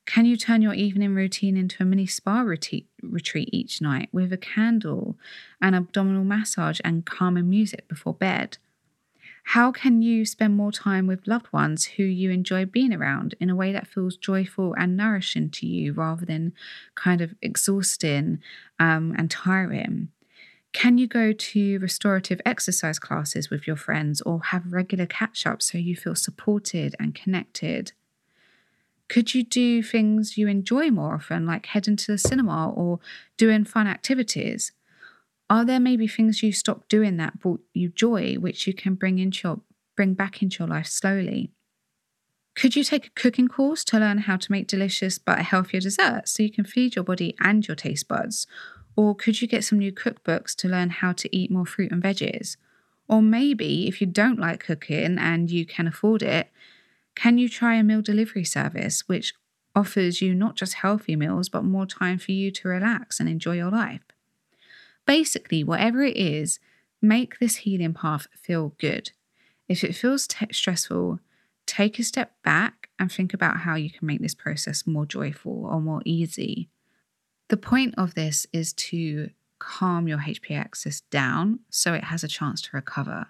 [0.06, 4.32] Can you turn your evening routine into a mini spa retreat, retreat each night with
[4.32, 5.18] a candle,
[5.62, 8.58] an abdominal massage, and calming music before bed?
[9.50, 13.50] How can you spend more time with loved ones who you enjoy being around in
[13.50, 16.54] a way that feels joyful and nourishing to you rather than
[16.96, 18.40] kind of exhausting
[18.80, 20.10] um, and tiring?
[20.74, 25.72] Can you go to restorative exercise classes with your friends or have regular catch ups
[25.72, 27.94] so you feel supported and connected?
[29.08, 33.00] Could you do things you enjoy more often, like heading to the cinema or
[33.38, 34.72] doing fun activities?
[35.50, 39.20] Are there maybe things you stopped doing that brought you joy, which you can bring
[39.20, 39.62] into your
[39.96, 41.52] bring back into your life slowly?
[42.56, 46.32] Could you take a cooking course to learn how to make delicious but healthier desserts
[46.32, 48.48] so you can feed your body and your taste buds?
[48.96, 52.02] Or could you get some new cookbooks to learn how to eat more fruit and
[52.02, 52.56] veggies?
[53.10, 56.50] Or maybe if you don't like cooking and you can afford it,
[57.16, 59.34] can you try a meal delivery service which
[59.76, 63.56] offers you not just healthy meals, but more time for you to relax and enjoy
[63.56, 64.02] your life?
[65.06, 66.60] Basically, whatever it is,
[67.02, 69.12] make this healing path feel good.
[69.68, 71.20] If it feels t- stressful,
[71.66, 75.66] take a step back and think about how you can make this process more joyful
[75.66, 76.70] or more easy.
[77.50, 82.28] The point of this is to calm your HPA axis down so it has a
[82.28, 83.28] chance to recover.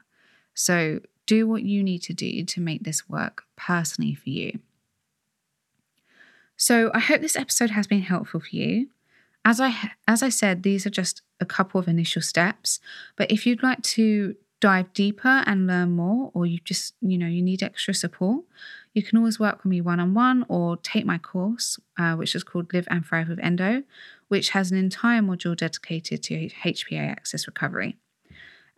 [0.54, 4.60] So, do what you need to do to make this work personally for you.
[6.58, 8.88] So, I hope this episode has been helpful for you.
[9.44, 12.80] As I as I said, these are just a couple of initial steps,
[13.16, 17.28] but if you'd like to dive deeper and learn more or you just, you know,
[17.28, 18.46] you need extra support,
[18.94, 22.74] you can always work with me one-on-one or take my course, uh, which is called
[22.74, 23.84] Live and Thrive with Endo,
[24.28, 27.98] which has an entire module dedicated to HPA axis recovery.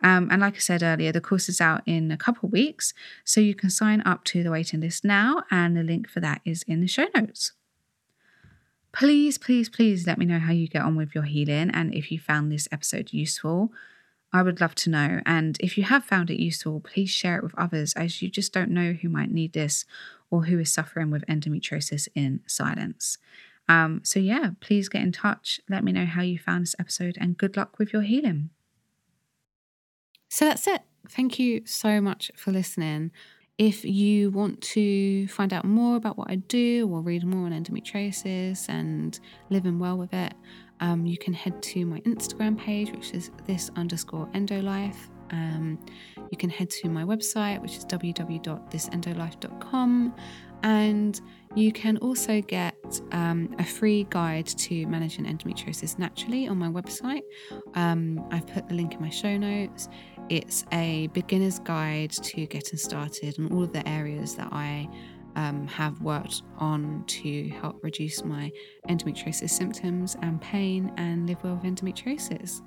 [0.02, 2.94] Um, and like I said earlier, the course is out in a couple weeks,
[3.24, 6.40] so you can sign up to the waiting list now, and the link for that
[6.44, 7.52] is in the show notes.
[8.92, 12.10] Please, please, please let me know how you get on with your healing and if
[12.10, 13.70] you found this episode useful.
[14.32, 15.20] I would love to know.
[15.24, 18.52] And if you have found it useful, please share it with others as you just
[18.52, 19.84] don't know who might need this
[20.30, 23.18] or who is suffering with endometriosis in silence.
[23.68, 25.60] Um, so, yeah, please get in touch.
[25.68, 28.50] Let me know how you found this episode and good luck with your healing.
[30.38, 30.82] So that's it.
[31.08, 33.10] Thank you so much for listening.
[33.58, 37.52] If you want to find out more about what I do or read more on
[37.52, 39.18] endometriosis and
[39.50, 40.34] living well with it,
[40.78, 45.08] um, you can head to my Instagram page, which is this underscore endolife.
[45.32, 45.76] Um,
[46.30, 50.14] you can head to my website, which is www.thisendolife.com.
[50.62, 51.20] And
[51.54, 57.22] you can also get um, a free guide to managing endometriosis naturally on my website.
[57.74, 59.88] Um, I've put the link in my show notes.
[60.28, 64.88] It's a beginner's guide to getting started on all of the areas that I
[65.36, 68.50] um, have worked on to help reduce my
[68.88, 72.60] endometriosis symptoms and pain and live well with endometriosis.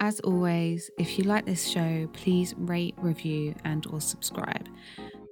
[0.00, 4.68] As always, if you like this show, please rate, review, and or subscribe.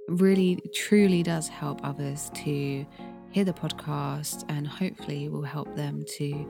[0.09, 2.87] Really, truly does help others to
[3.31, 6.49] hear the podcast and hopefully will help them to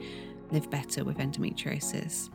[0.50, 2.30] live better with endometriosis.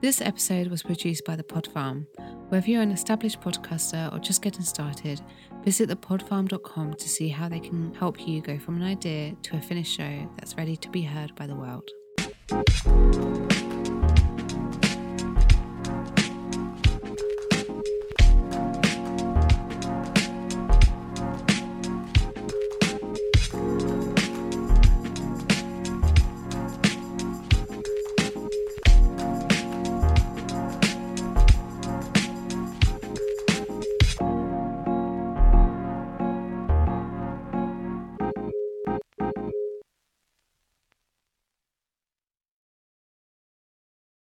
[0.00, 2.06] This episode was produced by The Pod Farm.
[2.48, 5.20] Whether you're an established podcaster or just getting started,
[5.64, 9.60] visit thepodfarm.com to see how they can help you go from an idea to a
[9.60, 11.90] finished show that's ready to be heard by the world.